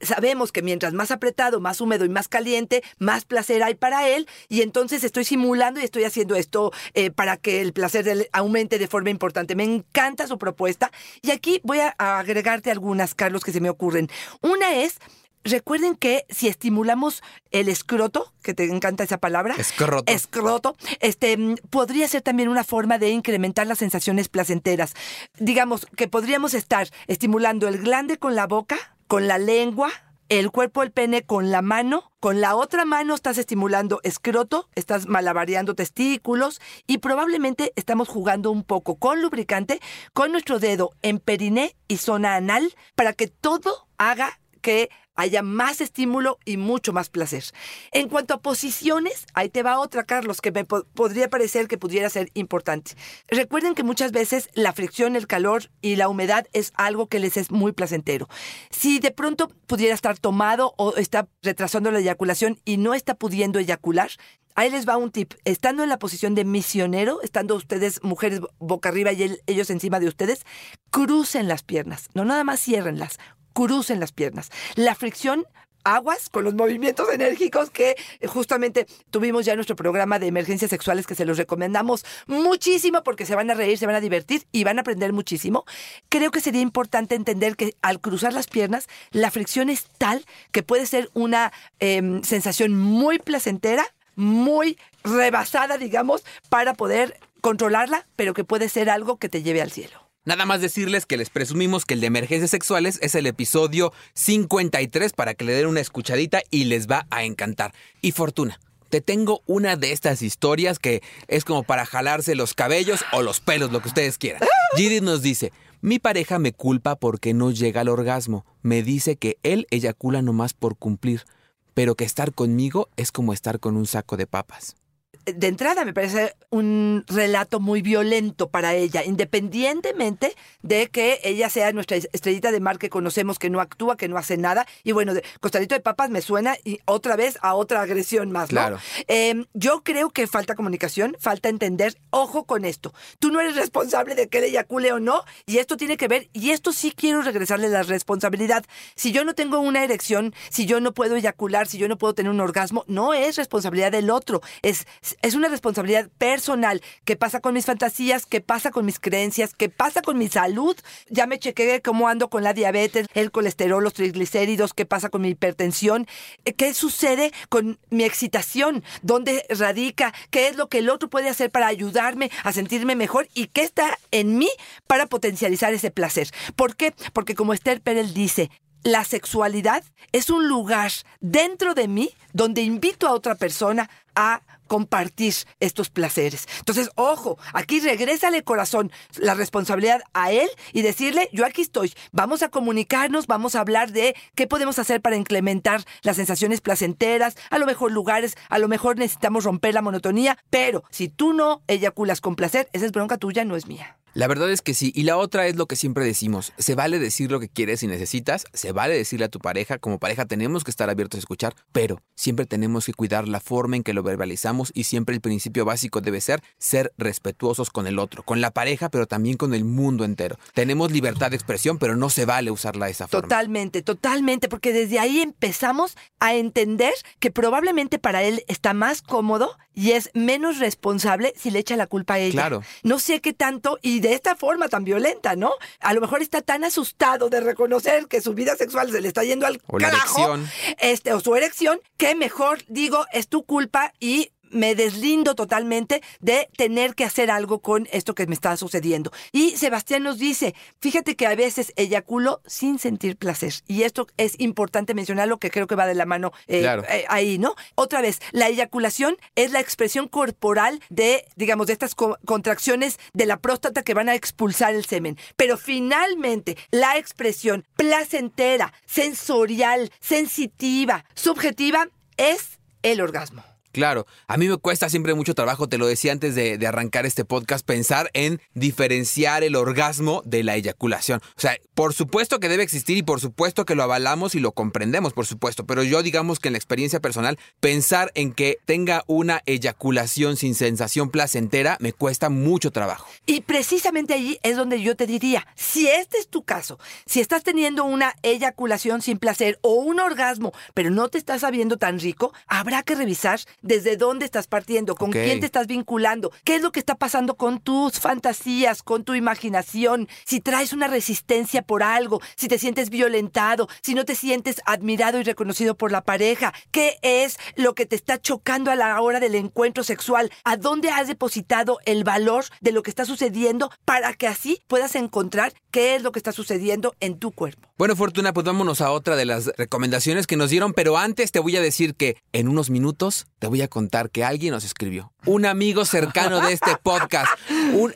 sabemos 0.00 0.52
que 0.52 0.62
mientras 0.62 0.92
más 0.92 1.10
apretado, 1.10 1.60
más 1.60 1.80
húmedo 1.80 2.04
y 2.04 2.08
más 2.08 2.28
caliente, 2.28 2.82
más 2.98 3.24
placer 3.24 3.62
hay 3.62 3.74
para 3.74 4.08
él. 4.08 4.26
Y 4.48 4.62
entonces 4.62 5.04
estoy 5.04 5.24
simulando 5.24 5.80
y 5.80 5.84
estoy 5.84 6.04
haciendo 6.04 6.36
esto 6.36 6.72
eh, 6.94 7.10
para 7.10 7.36
que 7.36 7.60
el 7.60 7.72
placer 7.72 8.28
aumente 8.32 8.78
de 8.78 8.88
forma 8.88 9.10
importante. 9.10 9.54
Me 9.54 9.64
encanta 9.64 10.26
su 10.26 10.38
propuesta. 10.38 10.90
Y 11.22 11.30
aquí 11.30 11.60
voy 11.64 11.80
a 11.80 11.94
agregarte 11.98 12.70
algunas, 12.70 13.14
Carlos, 13.14 13.44
que 13.44 13.52
se 13.52 13.60
me 13.60 13.70
ocurren. 13.70 14.08
Una 14.40 14.74
es... 14.74 14.96
Recuerden 15.44 15.96
que 15.96 16.26
si 16.28 16.48
estimulamos 16.48 17.22
el 17.50 17.68
escroto, 17.68 18.32
que 18.42 18.54
te 18.54 18.64
encanta 18.64 19.04
esa 19.04 19.18
palabra, 19.18 19.54
Escroto. 19.56 20.12
escroto, 20.12 20.76
este, 21.00 21.36
mm, 21.36 21.56
podría 21.70 22.06
ser 22.08 22.22
también 22.22 22.48
una 22.48 22.64
forma 22.64 22.98
de 22.98 23.10
incrementar 23.10 23.66
las 23.66 23.78
sensaciones 23.78 24.28
placenteras. 24.28 24.94
Digamos 25.38 25.86
que 25.96 26.08
podríamos 26.08 26.54
estar 26.54 26.88
estimulando 27.06 27.68
el 27.68 27.78
glande 27.78 28.18
con 28.18 28.34
la 28.34 28.46
boca, 28.46 28.76
con 29.06 29.28
la 29.28 29.38
lengua, 29.38 29.90
el 30.30 30.52
cuerpo 30.52 30.82
del 30.82 30.92
pene 30.92 31.22
con 31.22 31.50
la 31.50 31.60
mano, 31.60 32.12
con 32.20 32.40
la 32.40 32.54
otra 32.54 32.84
mano 32.84 33.16
estás 33.16 33.36
estimulando 33.36 34.00
escroto, 34.04 34.68
estás 34.76 35.06
malabareando 35.06 35.74
testículos 35.74 36.60
y 36.86 36.98
probablemente 36.98 37.72
estamos 37.74 38.08
jugando 38.08 38.52
un 38.52 38.62
poco 38.62 38.94
con 38.94 39.20
lubricante 39.22 39.80
con 40.12 40.30
nuestro 40.30 40.60
dedo 40.60 40.92
en 41.02 41.18
periné 41.18 41.74
y 41.88 41.96
zona 41.96 42.36
anal 42.36 42.74
para 42.94 43.12
que 43.12 43.26
todo 43.26 43.88
haga 43.98 44.38
que 44.62 44.90
haya 45.20 45.42
más 45.42 45.80
estímulo 45.80 46.38
y 46.44 46.56
mucho 46.56 46.92
más 46.92 47.08
placer. 47.10 47.44
En 47.92 48.08
cuanto 48.08 48.34
a 48.34 48.40
posiciones, 48.40 49.26
ahí 49.34 49.48
te 49.48 49.62
va 49.62 49.78
otra, 49.78 50.04
Carlos, 50.04 50.40
que 50.40 50.50
me 50.52 50.64
po- 50.64 50.84
podría 50.94 51.28
parecer 51.28 51.68
que 51.68 51.78
pudiera 51.78 52.08
ser 52.10 52.30
importante. 52.34 52.92
Recuerden 53.28 53.74
que 53.74 53.82
muchas 53.82 54.12
veces 54.12 54.48
la 54.54 54.72
fricción, 54.72 55.16
el 55.16 55.26
calor 55.26 55.70
y 55.82 55.96
la 55.96 56.08
humedad 56.08 56.46
es 56.52 56.72
algo 56.74 57.06
que 57.08 57.18
les 57.20 57.36
es 57.36 57.50
muy 57.50 57.72
placentero. 57.72 58.28
Si 58.70 58.98
de 58.98 59.10
pronto 59.10 59.48
pudiera 59.66 59.94
estar 59.94 60.18
tomado 60.18 60.74
o 60.76 60.96
está 60.96 61.28
retrasando 61.42 61.90
la 61.90 61.98
eyaculación 62.00 62.58
y 62.64 62.76
no 62.78 62.94
está 62.94 63.14
pudiendo 63.14 63.58
eyacular, 63.58 64.10
Ahí 64.56 64.68
les 64.68 64.86
va 64.86 64.96
un 64.96 65.12
tip. 65.12 65.34
Estando 65.44 65.84
en 65.84 65.88
la 65.88 66.00
posición 66.00 66.34
de 66.34 66.44
misionero, 66.44 67.22
estando 67.22 67.54
ustedes 67.54 68.02
mujeres 68.02 68.40
boca 68.58 68.88
arriba 68.88 69.12
y 69.12 69.38
ellos 69.46 69.70
encima 69.70 70.00
de 70.00 70.08
ustedes, 70.08 70.44
crucen 70.90 71.46
las 71.46 71.62
piernas. 71.62 72.08
No 72.14 72.24
nada 72.24 72.42
más 72.42 72.60
ciérrenlas, 72.60 73.18
crucen 73.52 74.00
las 74.00 74.12
piernas. 74.12 74.50
La 74.76 74.94
fricción 74.94 75.46
aguas 75.84 76.28
con 76.28 76.44
los 76.44 76.54
movimientos 76.54 77.08
enérgicos 77.12 77.70
que 77.70 77.96
eh, 78.20 78.26
justamente 78.26 78.86
tuvimos 79.10 79.44
ya 79.44 79.52
en 79.52 79.56
nuestro 79.56 79.76
programa 79.76 80.18
de 80.18 80.26
emergencias 80.26 80.70
sexuales 80.70 81.06
que 81.06 81.14
se 81.14 81.24
los 81.24 81.38
recomendamos 81.38 82.04
muchísimo 82.26 83.02
porque 83.02 83.26
se 83.26 83.34
van 83.34 83.50
a 83.50 83.54
reír, 83.54 83.78
se 83.78 83.86
van 83.86 83.94
a 83.94 84.00
divertir 84.00 84.46
y 84.52 84.64
van 84.64 84.78
a 84.78 84.82
aprender 84.82 85.12
muchísimo. 85.12 85.64
Creo 86.08 86.30
que 86.30 86.40
sería 86.40 86.60
importante 86.60 87.14
entender 87.14 87.56
que 87.56 87.74
al 87.82 88.00
cruzar 88.00 88.32
las 88.32 88.46
piernas 88.46 88.86
la 89.10 89.30
fricción 89.30 89.70
es 89.70 89.86
tal 89.98 90.24
que 90.52 90.62
puede 90.62 90.86
ser 90.86 91.10
una 91.14 91.52
em, 91.78 92.22
sensación 92.22 92.76
muy 92.76 93.18
placentera, 93.18 93.86
muy 94.16 94.78
rebasada, 95.02 95.78
digamos, 95.78 96.24
para 96.48 96.74
poder 96.74 97.18
controlarla, 97.40 98.06
pero 98.16 98.34
que 98.34 98.44
puede 98.44 98.68
ser 98.68 98.90
algo 98.90 99.16
que 99.16 99.30
te 99.30 99.42
lleve 99.42 99.62
al 99.62 99.70
cielo. 99.70 100.09
Nada 100.26 100.44
más 100.44 100.60
decirles 100.60 101.06
que 101.06 101.16
les 101.16 101.30
presumimos 101.30 101.86
que 101.86 101.94
el 101.94 102.00
de 102.00 102.08
emergencias 102.08 102.50
sexuales 102.50 102.98
es 103.00 103.14
el 103.14 103.26
episodio 103.26 103.90
53 104.12 105.14
para 105.14 105.32
que 105.32 105.46
le 105.46 105.54
den 105.54 105.66
una 105.66 105.80
escuchadita 105.80 106.42
y 106.50 106.64
les 106.64 106.88
va 106.88 107.06
a 107.08 107.24
encantar. 107.24 107.72
Y 108.02 108.12
Fortuna, 108.12 108.60
te 108.90 109.00
tengo 109.00 109.40
una 109.46 109.76
de 109.76 109.92
estas 109.92 110.20
historias 110.20 110.78
que 110.78 111.02
es 111.26 111.46
como 111.46 111.62
para 111.62 111.86
jalarse 111.86 112.34
los 112.34 112.52
cabellos 112.52 113.02
o 113.12 113.22
los 113.22 113.40
pelos, 113.40 113.72
lo 113.72 113.80
que 113.80 113.88
ustedes 113.88 114.18
quieran. 114.18 114.42
Judith 114.72 115.02
nos 115.02 115.22
dice, 115.22 115.52
mi 115.80 115.98
pareja 115.98 116.38
me 116.38 116.52
culpa 116.52 116.96
porque 116.96 117.32
no 117.32 117.50
llega 117.50 117.80
al 117.80 117.88
orgasmo. 117.88 118.44
Me 118.60 118.82
dice 118.82 119.16
que 119.16 119.38
él 119.42 119.66
eyacula 119.70 120.20
nomás 120.20 120.52
por 120.52 120.76
cumplir, 120.76 121.24
pero 121.72 121.94
que 121.94 122.04
estar 122.04 122.34
conmigo 122.34 122.90
es 122.98 123.10
como 123.10 123.32
estar 123.32 123.58
con 123.58 123.74
un 123.74 123.86
saco 123.86 124.18
de 124.18 124.26
papas. 124.26 124.76
De 125.24 125.46
entrada 125.46 125.84
me 125.84 125.92
parece 125.92 126.34
un 126.50 127.04
relato 127.08 127.60
muy 127.60 127.82
violento 127.82 128.48
para 128.48 128.74
ella, 128.74 129.04
independientemente 129.04 130.34
de 130.62 130.88
que 130.88 131.20
ella 131.22 131.48
sea 131.48 131.72
nuestra 131.72 131.96
estrellita 131.96 132.52
de 132.52 132.60
mar 132.60 132.78
que 132.78 132.90
conocemos, 132.90 133.38
que 133.38 133.50
no 133.50 133.60
actúa, 133.60 133.96
que 133.96 134.08
no 134.08 134.18
hace 134.18 134.36
nada. 134.36 134.66
Y 134.84 134.92
bueno, 134.92 135.14
de 135.14 135.24
costalito 135.40 135.74
de 135.74 135.80
papas 135.80 136.10
me 136.10 136.20
suena 136.20 136.56
y 136.64 136.80
otra 136.84 137.16
vez 137.16 137.38
a 137.42 137.54
otra 137.54 137.82
agresión 137.82 138.30
más, 138.30 138.50
¿no? 138.50 138.60
Claro. 138.60 138.78
Eh, 139.08 139.44
yo 139.54 139.82
creo 139.82 140.10
que 140.10 140.26
falta 140.26 140.54
comunicación, 140.54 141.16
falta 141.18 141.48
entender. 141.48 141.96
Ojo 142.10 142.44
con 142.44 142.64
esto. 142.64 142.92
Tú 143.18 143.30
no 143.30 143.40
eres 143.40 143.56
responsable 143.56 144.14
de 144.14 144.28
que 144.28 144.38
él 144.38 144.44
eyacule 144.44 144.92
o 144.92 145.00
no, 145.00 145.24
y 145.46 145.58
esto 145.58 145.76
tiene 145.76 145.96
que 145.96 146.08
ver, 146.08 146.28
y 146.32 146.50
esto 146.50 146.72
sí 146.72 146.92
quiero 146.94 147.22
regresarle 147.22 147.68
la 147.68 147.82
responsabilidad. 147.82 148.64
Si 148.94 149.12
yo 149.12 149.24
no 149.24 149.34
tengo 149.34 149.60
una 149.60 149.84
erección, 149.84 150.34
si 150.50 150.66
yo 150.66 150.80
no 150.80 150.92
puedo 150.92 151.16
eyacular, 151.16 151.66
si 151.66 151.78
yo 151.78 151.88
no 151.88 151.98
puedo 151.98 152.14
tener 152.14 152.30
un 152.30 152.40
orgasmo, 152.40 152.84
no 152.86 153.14
es 153.14 153.36
responsabilidad 153.36 153.92
del 153.92 154.10
otro. 154.10 154.40
Es, 154.62 154.86
es 155.22 155.34
una 155.34 155.48
responsabilidad 155.48 156.08
personal. 156.18 156.82
¿Qué 157.04 157.16
pasa 157.16 157.40
con 157.40 157.54
mis 157.54 157.66
fantasías? 157.66 158.26
¿Qué 158.26 158.40
pasa 158.40 158.70
con 158.70 158.84
mis 158.84 158.98
creencias? 158.98 159.54
¿Qué 159.54 159.68
pasa 159.68 160.02
con 160.02 160.18
mi 160.18 160.28
salud? 160.28 160.76
Ya 161.08 161.26
me 161.26 161.38
chequé 161.38 161.80
cómo 161.82 162.08
ando 162.08 162.28
con 162.28 162.42
la 162.42 162.52
diabetes, 162.52 163.06
el 163.14 163.30
colesterol, 163.30 163.82
los 163.82 163.94
triglicéridos, 163.94 164.74
qué 164.74 164.86
pasa 164.86 165.08
con 165.08 165.22
mi 165.22 165.30
hipertensión, 165.30 166.06
Eh, 166.44 166.54
qué 166.54 166.74
sucede 166.74 167.32
con 167.48 167.78
mi 167.90 168.04
excitación, 168.04 168.82
dónde 169.02 169.44
radica, 169.48 170.12
qué 170.30 170.48
es 170.48 170.56
lo 170.56 170.68
que 170.68 170.78
el 170.78 170.90
otro 170.90 171.08
puede 171.08 171.28
hacer 171.28 171.50
para 171.50 171.66
ayudarme 171.66 172.30
a 172.44 172.52
sentirme 172.52 172.96
mejor 172.96 173.28
y 173.34 173.48
qué 173.48 173.62
está 173.62 173.98
en 174.10 174.38
mí 174.38 174.48
para 174.86 175.06
potencializar 175.06 175.72
ese 175.74 175.90
placer. 175.90 176.28
¿Por 176.56 176.76
qué? 176.76 176.94
Porque 177.12 177.34
como 177.34 177.52
Esther 177.52 177.80
Perel 177.80 178.14
dice, 178.14 178.50
la 178.82 179.04
sexualidad 179.04 179.84
es 180.12 180.30
un 180.30 180.48
lugar 180.48 180.92
dentro 181.20 181.74
de 181.74 181.88
mí 181.88 182.10
donde 182.32 182.62
invito 182.62 183.06
a 183.06 183.12
otra 183.12 183.34
persona 183.34 183.90
a 184.14 184.40
compartir 184.70 185.34
estos 185.58 185.90
placeres. 185.90 186.46
Entonces, 186.60 186.90
ojo, 186.94 187.38
aquí 187.54 187.80
regrésale 187.80 188.44
corazón 188.44 188.92
la 189.18 189.34
responsabilidad 189.34 190.00
a 190.14 190.30
él 190.30 190.48
y 190.72 190.82
decirle, 190.82 191.28
yo 191.32 191.44
aquí 191.44 191.62
estoy, 191.62 191.92
vamos 192.12 192.44
a 192.44 192.50
comunicarnos, 192.50 193.26
vamos 193.26 193.56
a 193.56 193.62
hablar 193.62 193.90
de 193.90 194.14
qué 194.36 194.46
podemos 194.46 194.78
hacer 194.78 195.00
para 195.00 195.16
incrementar 195.16 195.82
las 196.02 196.14
sensaciones 196.14 196.60
placenteras, 196.60 197.34
a 197.50 197.58
lo 197.58 197.66
mejor 197.66 197.90
lugares, 197.90 198.36
a 198.48 198.60
lo 198.60 198.68
mejor 198.68 198.96
necesitamos 198.96 199.42
romper 199.42 199.74
la 199.74 199.82
monotonía, 199.82 200.38
pero 200.50 200.84
si 200.90 201.08
tú 201.08 201.32
no 201.32 201.62
eyaculas 201.66 202.20
con 202.20 202.36
placer, 202.36 202.68
esa 202.72 202.86
es 202.86 202.92
bronca 202.92 203.18
tuya, 203.18 203.44
no 203.44 203.56
es 203.56 203.66
mía. 203.66 203.99
La 204.14 204.26
verdad 204.26 204.50
es 204.50 204.62
que 204.62 204.74
sí. 204.74 204.92
Y 204.94 205.04
la 205.04 205.16
otra 205.16 205.46
es 205.46 205.56
lo 205.56 205.66
que 205.66 205.76
siempre 205.76 206.04
decimos. 206.04 206.52
Se 206.58 206.74
vale 206.74 206.98
decir 206.98 207.30
lo 207.30 207.40
que 207.40 207.48
quieres 207.48 207.82
y 207.82 207.86
necesitas. 207.86 208.44
Se 208.52 208.72
vale 208.72 208.96
decirle 208.96 209.26
a 209.26 209.28
tu 209.28 209.38
pareja. 209.38 209.78
Como 209.78 209.98
pareja 209.98 210.26
tenemos 210.26 210.64
que 210.64 210.70
estar 210.70 210.90
abiertos 210.90 211.18
a 211.18 211.20
escuchar. 211.20 211.54
Pero 211.72 212.02
siempre 212.16 212.46
tenemos 212.46 212.86
que 212.86 212.94
cuidar 212.94 213.28
la 213.28 213.40
forma 213.40 213.76
en 213.76 213.82
que 213.82 213.94
lo 213.94 214.02
verbalizamos. 214.02 214.72
Y 214.74 214.84
siempre 214.84 215.14
el 215.14 215.20
principio 215.20 215.64
básico 215.64 216.00
debe 216.00 216.20
ser 216.20 216.42
ser 216.58 216.92
respetuosos 216.98 217.70
con 217.70 217.86
el 217.86 217.98
otro. 217.98 218.22
Con 218.22 218.40
la 218.40 218.50
pareja, 218.50 218.88
pero 218.88 219.06
también 219.06 219.36
con 219.36 219.54
el 219.54 219.64
mundo 219.64 220.04
entero. 220.04 220.36
Tenemos 220.54 220.90
libertad 220.90 221.30
de 221.30 221.36
expresión, 221.36 221.78
pero 221.78 221.96
no 221.96 222.10
se 222.10 222.24
vale 222.24 222.50
usarla 222.50 222.86
de 222.86 222.92
esa 222.92 223.06
forma. 223.06 223.28
Totalmente, 223.28 223.82
totalmente, 223.82 224.48
porque 224.48 224.72
desde 224.72 224.98
ahí 224.98 225.20
empezamos 225.20 225.96
a 226.18 226.34
entender 226.34 226.94
que 227.18 227.30
probablemente 227.30 227.98
para 227.98 228.22
él 228.22 228.44
está 228.48 228.74
más 228.74 229.02
cómodo 229.02 229.56
y 229.72 229.92
es 229.92 230.10
menos 230.14 230.58
responsable 230.58 231.32
si 231.36 231.50
le 231.50 231.60
echa 231.60 231.76
la 231.76 231.86
culpa 231.86 232.14
a 232.14 232.18
ella. 232.18 232.32
Claro. 232.32 232.62
No 232.82 232.98
sé 232.98 233.20
qué 233.20 233.32
tanto 233.32 233.78
y 233.82 233.99
de 234.00 234.14
esta 234.14 234.36
forma 234.36 234.68
tan 234.68 234.84
violenta, 234.84 235.36
¿no? 235.36 235.52
A 235.80 235.92
lo 235.94 236.00
mejor 236.00 236.22
está 236.22 236.42
tan 236.42 236.64
asustado 236.64 237.28
de 237.30 237.40
reconocer 237.40 238.06
que 238.06 238.20
su 238.20 238.34
vida 238.34 238.56
sexual 238.56 238.90
se 238.90 239.00
le 239.00 239.08
está 239.08 239.24
yendo 239.24 239.46
al 239.46 239.60
O 239.66 239.78
carajo, 239.78 240.18
erección. 240.34 240.50
este 240.78 241.12
o 241.12 241.20
su 241.20 241.34
erección, 241.34 241.80
que 241.96 242.14
mejor 242.14 242.58
digo 242.68 243.04
es 243.12 243.28
tu 243.28 243.44
culpa 243.44 243.92
y 244.00 244.32
me 244.50 244.74
deslindo 244.74 245.34
totalmente 245.34 246.02
de 246.20 246.48
tener 246.56 246.94
que 246.94 247.04
hacer 247.04 247.30
algo 247.30 247.60
con 247.60 247.88
esto 247.92 248.14
que 248.14 248.26
me 248.26 248.34
está 248.34 248.56
sucediendo. 248.56 249.10
Y 249.32 249.56
Sebastián 249.56 250.02
nos 250.02 250.18
dice, 250.18 250.54
fíjate 250.80 251.16
que 251.16 251.26
a 251.26 251.34
veces 251.34 251.72
eyaculo 251.76 252.40
sin 252.46 252.78
sentir 252.78 253.16
placer. 253.16 253.54
Y 253.66 253.82
esto 253.82 254.06
es 254.16 254.34
importante 254.38 254.94
mencionarlo, 254.94 255.38
que 255.38 255.50
creo 255.50 255.66
que 255.66 255.74
va 255.74 255.86
de 255.86 255.94
la 255.94 256.06
mano 256.06 256.32
eh, 256.46 256.60
Claro. 256.60 256.84
eh, 256.88 257.04
ahí, 257.08 257.38
¿no? 257.38 257.54
Otra 257.74 258.00
vez, 258.02 258.20
la 258.32 258.48
eyaculación 258.48 259.16
es 259.34 259.52
la 259.52 259.60
expresión 259.60 260.08
corporal 260.08 260.80
de, 260.90 261.24
digamos, 261.36 261.66
de 261.68 261.72
estas 261.72 261.94
co- 261.94 262.18
contracciones 262.24 262.98
de 263.12 263.26
la 263.26 263.38
próstata 263.38 263.82
que 263.82 263.94
van 263.94 264.08
a 264.08 264.14
expulsar 264.14 264.74
el 264.74 264.84
semen. 264.84 265.16
Pero 265.36 265.56
finalmente, 265.56 266.56
la 266.70 266.98
expresión 266.98 267.64
placentera, 267.76 268.72
sensorial, 268.86 269.90
sensitiva, 270.00 271.04
subjetiva, 271.14 271.88
es 272.16 272.58
el 272.82 273.00
orgasmo. 273.00 273.42
Claro, 273.72 274.06
a 274.26 274.36
mí 274.36 274.48
me 274.48 274.56
cuesta 274.56 274.88
siempre 274.88 275.14
mucho 275.14 275.34
trabajo, 275.34 275.68
te 275.68 275.78
lo 275.78 275.86
decía 275.86 276.12
antes 276.12 276.34
de, 276.34 276.58
de 276.58 276.66
arrancar 276.66 277.06
este 277.06 277.24
podcast, 277.24 277.64
pensar 277.64 278.10
en 278.14 278.40
diferenciar 278.54 279.44
el 279.44 279.56
orgasmo 279.56 280.22
de 280.24 280.42
la 280.42 280.56
eyaculación. 280.56 281.20
O 281.36 281.40
sea, 281.40 281.56
por 281.74 281.94
supuesto 281.94 282.40
que 282.40 282.48
debe 282.48 282.62
existir 282.62 282.96
y 282.96 283.02
por 283.02 283.20
supuesto 283.20 283.64
que 283.64 283.74
lo 283.74 283.82
avalamos 283.82 284.34
y 284.34 284.40
lo 284.40 284.52
comprendemos, 284.52 285.12
por 285.12 285.26
supuesto, 285.26 285.66
pero 285.66 285.82
yo 285.82 286.02
digamos 286.02 286.40
que 286.40 286.48
en 286.48 286.54
la 286.54 286.58
experiencia 286.58 287.00
personal, 287.00 287.38
pensar 287.60 288.10
en 288.14 288.32
que 288.32 288.58
tenga 288.64 289.04
una 289.06 289.42
eyaculación 289.46 290.36
sin 290.36 290.54
sensación 290.54 291.10
placentera 291.10 291.76
me 291.80 291.92
cuesta 291.92 292.28
mucho 292.28 292.70
trabajo. 292.70 293.08
Y 293.26 293.42
precisamente 293.42 294.14
allí 294.14 294.38
es 294.42 294.56
donde 294.56 294.82
yo 294.82 294.96
te 294.96 295.06
diría, 295.06 295.46
si 295.54 295.88
este 295.88 296.18
es 296.18 296.28
tu 296.28 296.42
caso, 296.42 296.78
si 297.06 297.20
estás 297.20 297.42
teniendo 297.42 297.84
una 297.84 298.14
eyaculación 298.22 299.02
sin 299.02 299.18
placer 299.18 299.58
o 299.62 299.74
un 299.74 300.00
orgasmo, 300.00 300.52
pero 300.74 300.90
no 300.90 301.08
te 301.08 301.18
estás 301.18 301.42
sabiendo 301.42 301.76
tan 301.76 301.98
rico, 301.98 302.32
habrá 302.46 302.82
que 302.82 302.94
revisar 302.94 303.40
desde 303.62 303.96
dónde 303.96 304.24
estás 304.24 304.46
partiendo, 304.46 304.94
con 304.94 305.10
quién 305.10 305.40
te 305.40 305.46
estás 305.46 305.66
vinculando, 305.66 306.32
qué 306.44 306.56
es 306.56 306.62
lo 306.62 306.72
que 306.72 306.80
está 306.80 306.94
pasando 306.94 307.36
con 307.36 307.60
tus 307.60 308.00
fantasías, 308.00 308.82
con 308.82 309.04
tu 309.04 309.14
imaginación, 309.14 310.08
si 310.24 310.40
traes 310.40 310.72
una 310.72 310.86
resistencia 310.86 311.62
por 311.62 311.82
algo, 311.82 312.20
si 312.36 312.48
te 312.48 312.58
sientes 312.58 312.90
violentado, 312.90 313.68
si 313.82 313.94
no 313.94 314.04
te 314.04 314.14
sientes 314.14 314.60
admirado 314.66 315.18
y 315.18 315.22
reconocido 315.22 315.76
por 315.76 315.92
la 315.92 316.02
pareja, 316.02 316.52
qué 316.70 316.98
es 317.02 317.38
lo 317.56 317.74
que 317.74 317.86
te 317.86 317.96
está 317.96 318.20
chocando 318.20 318.70
a 318.70 318.76
la 318.76 319.00
hora 319.00 319.20
del 319.20 319.34
encuentro 319.34 319.84
sexual, 319.84 320.30
a 320.44 320.56
dónde 320.56 320.90
has 320.90 321.08
depositado 321.08 321.78
el 321.84 322.04
valor 322.04 322.44
de 322.60 322.72
lo 322.72 322.82
que 322.82 322.90
está 322.90 323.04
sucediendo 323.04 323.70
para 323.84 324.14
que 324.14 324.26
así 324.26 324.62
puedas 324.66 324.94
encontrar 324.94 325.52
qué 325.70 325.94
es 325.94 326.02
lo 326.02 326.12
que 326.12 326.18
está 326.18 326.32
sucediendo 326.32 326.94
en 327.00 327.18
tu 327.18 327.32
cuerpo. 327.32 327.68
Bueno, 327.78 327.96
Fortuna, 327.96 328.32
pues 328.32 328.44
vámonos 328.44 328.80
a 328.80 328.90
otra 328.90 329.16
de 329.16 329.24
las 329.24 329.46
recomendaciones 329.56 330.26
que 330.26 330.36
nos 330.36 330.50
dieron, 330.50 330.74
pero 330.74 330.98
antes 330.98 331.32
te 331.32 331.38
voy 331.38 331.56
a 331.56 331.62
decir 331.62 331.94
que 331.94 332.16
en 332.32 332.48
unos 332.48 332.68
minutos 332.68 333.26
te 333.38 333.46
voy 333.50 333.62
a 333.62 333.68
contar 333.68 334.10
que 334.10 334.24
alguien 334.24 334.52
nos 334.52 334.64
escribió. 334.64 335.12
Un 335.26 335.44
amigo 335.44 335.84
cercano 335.84 336.40
de 336.40 336.54
este 336.54 336.76
podcast 336.82 337.30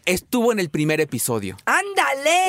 estuvo 0.05 0.53
en 0.53 0.59
el 0.59 0.69
primer 0.69 1.01
episodio. 1.01 1.57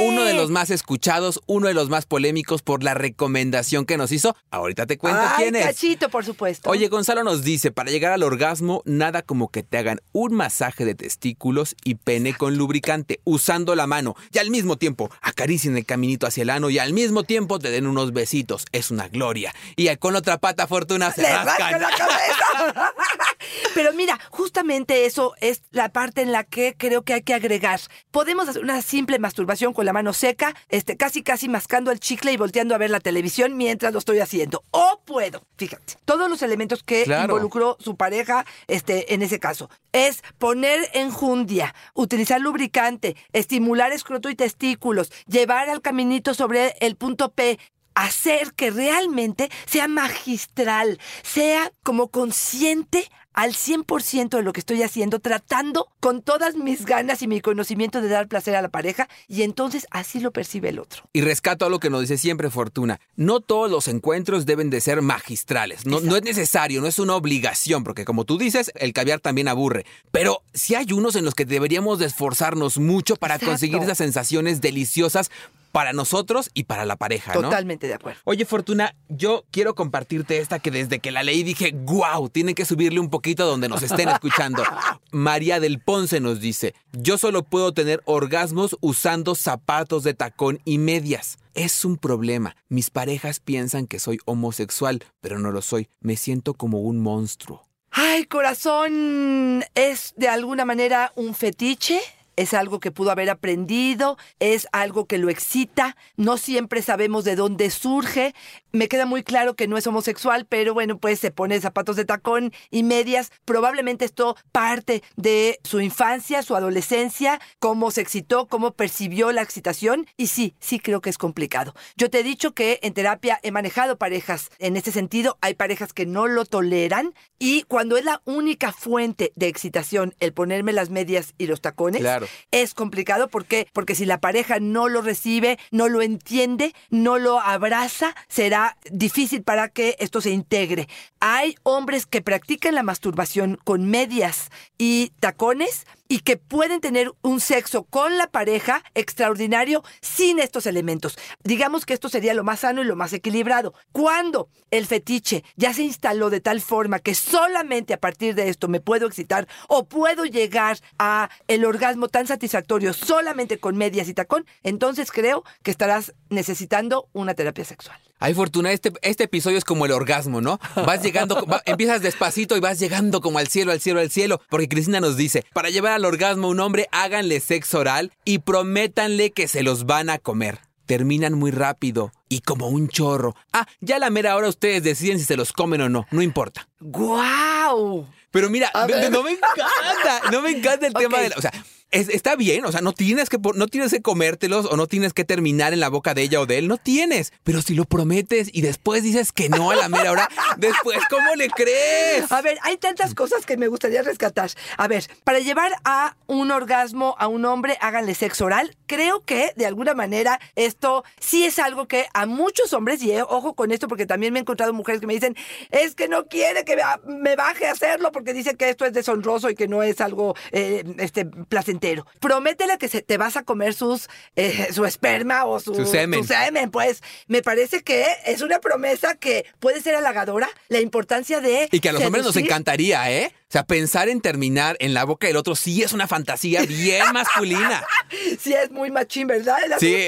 Uno 0.03 0.23
de 0.23 0.33
los 0.33 0.51
más 0.51 0.69
escuchados, 0.69 1.41
uno 1.47 1.67
de 1.67 1.73
los 1.73 1.89
más 1.89 2.05
polémicos 2.05 2.61
por 2.61 2.83
la 2.83 2.93
recomendación 2.93 3.85
que 3.85 3.97
nos 3.97 4.11
hizo. 4.11 4.35
Ahorita 4.51 4.85
te 4.85 4.97
cuento 4.97 5.21
Ay, 5.21 5.35
quién 5.37 5.55
es. 5.55 5.65
Cachito, 5.65 6.09
por 6.09 6.25
supuesto. 6.25 6.69
Oye, 6.69 6.87
Gonzalo 6.87 7.23
nos 7.23 7.43
dice, 7.43 7.71
para 7.71 7.91
llegar 7.91 8.11
al 8.11 8.23
orgasmo, 8.23 8.81
nada 8.85 9.21
como 9.21 9.49
que 9.49 9.63
te 9.63 9.77
hagan 9.77 9.99
un 10.11 10.33
masaje 10.33 10.85
de 10.85 10.95
testículos 10.95 11.75
y 11.83 11.95
pene 11.95 12.33
con 12.33 12.57
lubricante, 12.57 13.19
usando 13.23 13.75
la 13.75 13.87
mano, 13.87 14.15
y 14.31 14.39
al 14.39 14.49
mismo 14.49 14.77
tiempo 14.77 15.09
acaricien 15.21 15.77
el 15.77 15.85
caminito 15.85 16.27
hacia 16.27 16.43
el 16.43 16.49
ano 16.49 16.69
y 16.69 16.79
al 16.79 16.93
mismo 16.93 17.23
tiempo 17.23 17.59
te 17.59 17.71
den 17.71 17.87
unos 17.87 18.13
besitos. 18.13 18.65
Es 18.71 18.91
una 18.91 19.07
gloria. 19.07 19.53
Y 19.75 19.93
con 19.97 20.15
otra 20.15 20.37
pata, 20.37 20.67
Fortuna, 20.67 21.11
se 21.11 21.21
le 21.21 21.29
rascan. 21.29 21.79
rasca 21.79 21.79
la 21.79 21.97
cabeza. 21.97 22.93
Pero 23.73 23.93
mira, 23.93 24.19
justamente 24.29 25.05
eso 25.05 25.33
es 25.41 25.61
la 25.71 25.89
parte 25.89 26.21
en 26.21 26.31
la 26.31 26.43
que 26.43 26.75
creo 26.77 27.03
que 27.03 27.13
hay 27.13 27.21
que 27.23 27.33
agregar. 27.33 27.79
Podemos 28.11 28.47
hacer 28.47 28.63
una 28.63 28.81
simple 28.81 29.19
masturbación 29.19 29.73
con 29.73 29.85
la 29.85 29.93
mano 29.93 30.13
seca, 30.13 30.55
este, 30.69 30.97
casi 30.97 31.23
casi 31.23 31.49
mascando 31.49 31.91
el 31.91 31.99
chicle 31.99 32.31
y 32.31 32.37
volteando 32.37 32.75
a 32.75 32.77
ver 32.77 32.89
la 32.89 32.99
televisión 32.99 33.57
mientras 33.57 33.91
lo 33.93 33.99
estoy 33.99 34.19
haciendo. 34.19 34.63
O 34.71 35.01
puedo, 35.05 35.43
fíjate, 35.57 35.95
todos 36.05 36.29
los 36.29 36.41
elementos 36.41 36.83
que 36.83 37.03
Claro. 37.03 37.23
involucró 37.33 37.77
su 37.79 37.95
pareja, 37.95 38.45
este, 38.67 39.13
en 39.13 39.21
ese 39.21 39.39
caso, 39.39 39.69
es 39.91 40.21
poner 40.37 40.89
enjundia, 40.93 41.73
utilizar 41.93 42.39
lubricante, 42.41 43.15
estimular 43.33 43.91
escroto 43.91 44.29
y 44.29 44.35
testículos, 44.35 45.11
llevar 45.27 45.69
al 45.69 45.81
caminito 45.81 46.33
sobre 46.33 46.75
el 46.79 46.95
punto 46.95 47.31
P, 47.33 47.59
hacer 47.93 48.53
que 48.53 48.71
realmente 48.71 49.49
sea 49.65 49.87
magistral, 49.87 50.99
sea 51.23 51.71
como 51.83 52.09
consciente 52.09 53.09
al 53.35 53.53
100% 53.53 54.29
de 54.29 54.43
lo 54.43 54.53
que 54.53 54.61
estoy 54.61 54.81
haciendo, 54.81 55.19
tratando 55.19 55.87
con 55.99 56.21
todas 56.21 56.55
mis 56.55 56.85
ganas 56.85 57.21
y 57.21 57.27
mi 57.27 57.41
conocimiento 57.41 58.01
de 58.01 58.07
dar 58.07 58.27
placer 58.27 58.55
a 58.55 58.61
la 58.61 58.69
pareja, 58.69 59.09
y 59.27 59.43
entonces 59.43 59.85
así 59.91 60.19
lo 60.19 60.31
percibe 60.31 60.69
el 60.69 60.79
otro. 60.79 61.03
Y 61.13 61.21
rescato 61.21 61.65
a 61.65 61.69
lo 61.69 61.79
que 61.79 61.89
nos 61.89 62.01
dice 62.01 62.17
siempre 62.17 62.49
Fortuna. 62.49 62.99
No 63.15 63.41
todos 63.41 63.69
los 63.69 63.87
encuentros 63.87 64.45
deben 64.45 64.69
de 64.69 64.79
ser 64.81 65.01
magistrales. 65.01 65.85
No, 65.85 65.99
no 65.99 66.15
es 66.15 66.23
necesario, 66.23 66.81
no 66.81 66.87
es 66.87 66.97
una 66.97 67.15
obligación, 67.15 67.83
porque 67.83 68.05
como 68.05 68.23
tú 68.23 68.37
dices, 68.37 68.71
el 68.75 68.93
caviar 68.93 69.19
también 69.19 69.49
aburre. 69.49 69.85
Pero 70.11 70.41
sí 70.53 70.75
hay 70.75 70.93
unos 70.93 71.15
en 71.15 71.25
los 71.25 71.35
que 71.35 71.45
deberíamos 71.45 71.99
de 71.99 72.05
esforzarnos 72.05 72.77
mucho 72.77 73.17
para 73.17 73.35
Exacto. 73.35 73.51
conseguir 73.51 73.83
esas 73.83 73.97
sensaciones 73.97 74.61
deliciosas 74.61 75.29
para 75.75 75.91
nosotros 75.91 76.51
y 76.53 76.63
para 76.63 76.85
la 76.85 76.95
pareja, 76.95 77.33
¿no? 77.33 77.41
Totalmente 77.41 77.85
de 77.85 77.95
acuerdo. 77.95 78.21
Oye, 78.23 78.45
Fortuna, 78.45 78.95
yo 79.09 79.43
quiero 79.51 79.75
compartirte 79.75 80.37
esta 80.37 80.59
que 80.59 80.71
desde 80.71 80.99
que 80.99 81.11
la 81.11 81.21
leí 81.21 81.43
dije, 81.43 81.73
wow, 81.75 82.29
tienen 82.29 82.55
que 82.55 82.63
subirle 82.63 83.01
un 83.01 83.09
poquito 83.09 83.45
donde 83.45 83.67
nos 83.67 83.83
estén 83.83 84.07
escuchando. 84.07 84.63
María 85.11 85.59
del 85.59 85.81
Ponce 85.81 86.21
nos 86.21 86.39
dice, 86.39 86.75
yo 86.93 87.17
solo 87.17 87.43
puedo 87.43 87.73
tener 87.73 88.01
orgasmos 88.05 88.77
usando 88.79 89.35
zapatos 89.35 90.03
de 90.03 90.13
tacón 90.13 90.61
y 90.63 90.77
medias. 90.77 91.39
Es 91.55 91.83
un 91.83 91.97
problema. 91.97 92.55
Mis 92.69 92.89
parejas 92.89 93.41
piensan 93.41 93.85
que 93.85 93.99
soy 93.99 94.19
homosexual, 94.23 95.03
pero 95.19 95.39
no 95.39 95.51
lo 95.51 95.61
soy. 95.61 95.89
Me 95.99 96.15
siento 96.15 96.53
como 96.53 96.79
un 96.79 97.01
monstruo. 97.01 97.67
Ay, 97.91 98.23
corazón, 98.23 99.65
es 99.75 100.13
de 100.15 100.29
alguna 100.29 100.63
manera 100.63 101.11
un 101.17 101.35
fetiche. 101.35 101.99
Es 102.35 102.53
algo 102.53 102.79
que 102.79 102.91
pudo 102.91 103.11
haber 103.11 103.29
aprendido, 103.29 104.17
es 104.39 104.67
algo 104.71 105.05
que 105.05 105.17
lo 105.17 105.29
excita, 105.29 105.95
no 106.15 106.37
siempre 106.37 106.81
sabemos 106.81 107.23
de 107.23 107.35
dónde 107.35 107.69
surge. 107.69 108.33
Me 108.71 108.87
queda 108.87 109.05
muy 109.05 109.23
claro 109.23 109.55
que 109.55 109.67
no 109.67 109.77
es 109.77 109.87
homosexual, 109.87 110.45
pero 110.47 110.73
bueno, 110.73 110.97
pues 110.97 111.19
se 111.19 111.31
pone 111.31 111.59
zapatos 111.61 111.95
de 111.95 112.05
tacón 112.05 112.51
y 112.71 112.83
medias. 112.83 113.31
Probablemente 113.45 114.05
esto 114.05 114.35
parte 114.51 115.01
de 115.15 115.59
su 115.63 115.79
infancia, 115.81 116.43
su 116.43 116.55
adolescencia, 116.55 117.39
cómo 117.59 117.91
se 117.91 118.01
excitó, 118.01 118.47
cómo 118.47 118.71
percibió 118.71 119.31
la 119.31 119.41
excitación. 119.41 120.07
Y 120.17 120.27
sí, 120.27 120.55
sí 120.59 120.79
creo 120.79 121.01
que 121.01 121.09
es 121.09 121.17
complicado. 121.17 121.73
Yo 121.95 122.09
te 122.09 122.19
he 122.19 122.23
dicho 122.23 122.53
que 122.53 122.79
en 122.81 122.93
terapia 122.93 123.39
he 123.43 123.51
manejado 123.51 123.97
parejas 123.97 124.49
en 124.59 124.75
ese 124.77 124.91
sentido. 124.91 125.37
Hay 125.41 125.53
parejas 125.53 125.93
que 125.93 126.05
no 126.05 126.27
lo 126.27 126.45
toleran 126.45 127.13
y 127.39 127.63
cuando 127.63 127.97
es 127.97 128.05
la 128.05 128.21
única 128.25 128.71
fuente 128.71 129.31
de 129.35 129.47
excitación 129.47 130.15
el 130.19 130.33
ponerme 130.33 130.73
las 130.73 130.89
medias 130.89 131.33
y 131.37 131.47
los 131.47 131.61
tacones, 131.61 132.01
Claro. 132.01 132.24
Es 132.51 132.73
complicado 132.73 133.29
porque 133.29 133.67
porque 133.73 133.95
si 133.95 134.05
la 134.05 134.19
pareja 134.19 134.59
no 134.59 134.89
lo 134.89 135.01
recibe, 135.01 135.59
no 135.71 135.89
lo 135.89 136.01
entiende, 136.01 136.73
no 136.89 137.17
lo 137.17 137.39
abraza, 137.39 138.15
será 138.27 138.77
difícil 138.91 139.43
para 139.43 139.69
que 139.69 139.95
esto 139.99 140.21
se 140.21 140.31
integre. 140.31 140.87
Hay 141.19 141.55
hombres 141.63 142.05
que 142.05 142.21
practican 142.21 142.75
la 142.75 142.83
masturbación 142.83 143.57
con 143.63 143.89
medias 143.89 144.49
y 144.77 145.11
tacones 145.19 145.85
y 146.07 146.19
que 146.19 146.37
pueden 146.37 146.81
tener 146.81 147.11
un 147.21 147.39
sexo 147.39 147.83
con 147.83 148.17
la 148.17 148.27
pareja 148.27 148.83
extraordinario 148.93 149.83
sin 150.01 150.39
estos 150.39 150.65
elementos. 150.65 151.17
Digamos 151.43 151.85
que 151.85 151.93
esto 151.93 152.09
sería 152.09 152.33
lo 152.33 152.43
más 152.43 152.61
sano 152.61 152.81
y 152.81 152.85
lo 152.85 152.95
más 152.95 153.13
equilibrado. 153.13 153.73
Cuando 153.91 154.49
el 154.71 154.85
fetiche 154.85 155.43
ya 155.55 155.73
se 155.73 155.83
instaló 155.83 156.29
de 156.29 156.41
tal 156.41 156.61
forma 156.61 156.99
que 156.99 157.15
solamente 157.15 157.93
a 157.93 157.99
partir 157.99 158.35
de 158.35 158.49
esto 158.49 158.67
me 158.67 158.79
puedo 158.79 159.07
excitar 159.07 159.47
o 159.67 159.85
puedo 159.85 160.25
llegar 160.25 160.79
a 160.99 161.29
el 161.47 161.65
orgasmo 161.65 162.07
tan 162.07 162.27
satisfactorio 162.27 162.93
solamente 162.93 163.59
con 163.59 163.77
medias 163.77 164.07
y 164.09 164.13
tacón, 164.13 164.45
entonces 164.63 165.11
creo 165.11 165.43
que 165.63 165.71
estarás 165.71 166.13
necesitando 166.29 167.09
una 167.13 167.33
terapia 167.33 167.65
sexual. 167.65 167.99
Ay, 168.25 168.33
Fortuna, 168.33 168.71
este, 168.71 168.91
este 169.03 169.25
episodio 169.25 169.59
es 169.59 169.63
como 169.63 169.85
el 169.85 169.91
orgasmo, 169.91 170.41
¿no? 170.41 170.59
Vas 170.75 171.03
llegando, 171.03 171.45
va- 171.51 171.61
empiezas 171.67 172.01
despacito 172.01 172.57
y 172.57 172.59
vas 172.59 172.79
llegando 172.79 173.21
como 173.21 173.37
al 173.37 173.47
cielo, 173.49 173.71
al 173.71 173.79
cielo, 173.79 173.99
al 173.99 174.09
cielo. 174.09 174.41
Porque 174.49 174.67
Cristina 174.67 174.99
nos 174.99 175.15
dice, 175.15 175.45
para 175.53 175.69
llevar 175.69 175.91
al 175.91 176.05
orgasmo 176.05 176.47
a 176.47 176.49
un 176.49 176.59
hombre, 176.59 176.87
háganle 176.91 177.39
sexo 177.39 177.77
oral 177.77 178.11
y 178.23 178.39
prométanle 178.39 179.29
que 179.29 179.47
se 179.47 179.61
los 179.61 179.85
van 179.85 180.09
a 180.09 180.17
comer. 180.17 180.57
Terminan 180.87 181.35
muy 181.35 181.51
rápido 181.51 182.11
y 182.27 182.39
como 182.39 182.67
un 182.67 182.89
chorro. 182.89 183.35
Ah, 183.53 183.67
ya 183.79 183.97
a 183.97 183.99
la 183.99 184.09
mera 184.09 184.35
hora 184.35 184.47
ustedes 184.49 184.81
deciden 184.81 185.19
si 185.19 185.25
se 185.25 185.37
los 185.37 185.53
comen 185.53 185.81
o 185.81 185.89
no, 185.89 186.07
no 186.09 186.23
importa. 186.23 186.67
¡Guau! 186.79 188.07
Pero 188.31 188.49
mira, 188.49 188.71
no- 189.11 189.21
me 189.21 189.31
encanta, 189.33 190.31
no 190.31 190.41
me 190.41 190.49
encanta 190.49 190.87
el 190.87 190.93
tema 190.95 191.19
de 191.19 191.29
la... 191.29 191.35
O 191.37 191.41
sea, 191.41 191.51
es- 191.91 192.09
está 192.09 192.35
bien, 192.35 192.65
o 192.65 192.71
sea, 192.71 192.81
no 192.81 192.91
tienes, 192.93 193.29
que, 193.29 193.37
no 193.55 193.67
tienes 193.67 193.91
que 193.91 194.01
comértelos 194.01 194.65
o 194.65 194.75
no 194.75 194.87
tienes 194.87 195.13
que 195.13 195.23
terminar 195.23 195.71
en 195.73 195.79
la 195.79 195.89
boca 195.89 196.13
de 196.13 196.23
ella 196.23 196.41
o 196.41 196.45
de 196.45 196.57
él, 196.57 196.67
no 196.67 196.77
tienes. 196.77 197.31
Pero 197.43 197.61
si 197.61 197.73
lo 197.73 197.85
prometes 197.85 198.49
y 198.51 198.61
después 198.61 199.03
dices 199.03 199.31
que 199.31 199.47
no 199.49 199.71
a 199.71 199.75
la 199.75 199.87
mera 199.89 200.11
hora, 200.11 200.29
después, 200.57 200.99
¿cómo 201.09 201.35
le 201.35 201.49
crees? 201.49 202.31
A 202.31 202.41
ver, 202.41 202.57
hay 202.63 202.77
tantas 202.77 203.13
cosas 203.15 203.45
que 203.45 203.55
me 203.57 203.67
gustaría 203.67 204.01
rescatar. 204.01 204.49
A 204.77 204.87
ver, 204.87 205.05
para 205.23 205.39
llevar 205.39 205.71
a 205.85 206.15
un 206.27 206.51
orgasmo 206.51 207.15
a 207.19 207.27
un 207.27 207.45
hombre, 207.45 207.77
háganle 207.81 208.15
sexo 208.15 208.45
oral. 208.45 208.75
Creo 208.87 209.23
que 209.23 209.51
de 209.55 209.65
alguna 209.65 209.93
manera 209.93 210.39
esto 210.55 211.03
sí 211.19 211.45
es 211.45 211.59
algo 211.59 211.87
que 211.87 212.07
a 212.13 212.25
muchos 212.25 212.73
hombres, 212.73 213.01
y 213.03 213.11
eh, 213.11 213.21
ojo 213.23 213.53
con 213.53 213.71
esto 213.71 213.87
porque 213.87 214.05
también 214.05 214.33
me 214.33 214.39
he 214.39 214.41
encontrado 214.41 214.73
mujeres 214.73 214.99
que 215.01 215.07
me 215.07 215.13
dicen, 215.13 215.35
es 215.71 215.95
que 215.95 216.07
no 216.07 216.25
quiere 216.25 216.65
que 216.65 216.75
me- 216.75 217.13
me 217.19 217.35
baje 217.35 217.67
a 217.67 217.71
hacerlo 217.71 218.11
porque 218.11 218.33
dice 218.33 218.55
que 218.55 218.69
esto 218.69 218.85
es 218.85 218.93
deshonroso 218.93 219.49
y 219.49 219.55
que 219.55 219.67
no 219.67 219.81
es 219.83 220.01
algo 220.01 220.35
eh, 220.51 220.83
este, 220.97 221.25
placentero. 221.25 221.74
Prométele 222.19 222.77
que 222.77 222.87
se, 222.87 223.01
te 223.01 223.17
vas 223.17 223.37
a 223.37 223.43
comer 223.43 223.73
sus, 223.73 224.07
eh, 224.35 224.69
su 224.73 224.85
esperma 224.85 225.45
o 225.45 225.59
su, 225.59 225.73
Su 225.75 225.85
semen. 225.85 226.21
su 226.21 226.27
semen, 226.27 226.71
pues 226.71 227.01
me 227.27 227.41
parece 227.41 227.83
que 227.83 228.05
es 228.25 228.41
una 228.41 228.59
promesa 228.59 229.15
que 229.15 229.45
puede 229.59 229.81
ser 229.81 229.95
halagadora. 229.95 230.49
La 230.69 230.79
importancia 230.79 231.41
de 231.41 231.67
Y 231.71 231.79
que 231.79 231.89
a 231.89 231.93
los 231.93 232.03
hombres 232.03 232.23
nos 232.23 232.33
seducir. 232.33 232.51
encantaría, 232.51 233.11
¿eh? 233.11 233.33
O 233.47 233.51
sea, 233.55 233.63
pensar 233.63 234.09
en 234.09 234.21
terminar 234.21 234.75
en 234.79 234.93
la 234.93 235.03
boca 235.05 235.27
del 235.27 235.37
otro 235.37 235.55
sí 235.55 235.81
es 235.83 235.93
una 235.93 236.07
fantasía 236.07 236.63
bien 236.63 237.11
masculina. 237.13 237.83
Sí, 238.39 238.53
es 238.53 238.71
muy 238.71 238.91
machín, 238.91 239.27
¿verdad? 239.27 239.57
El 239.65 239.79
Sí. 239.79 240.07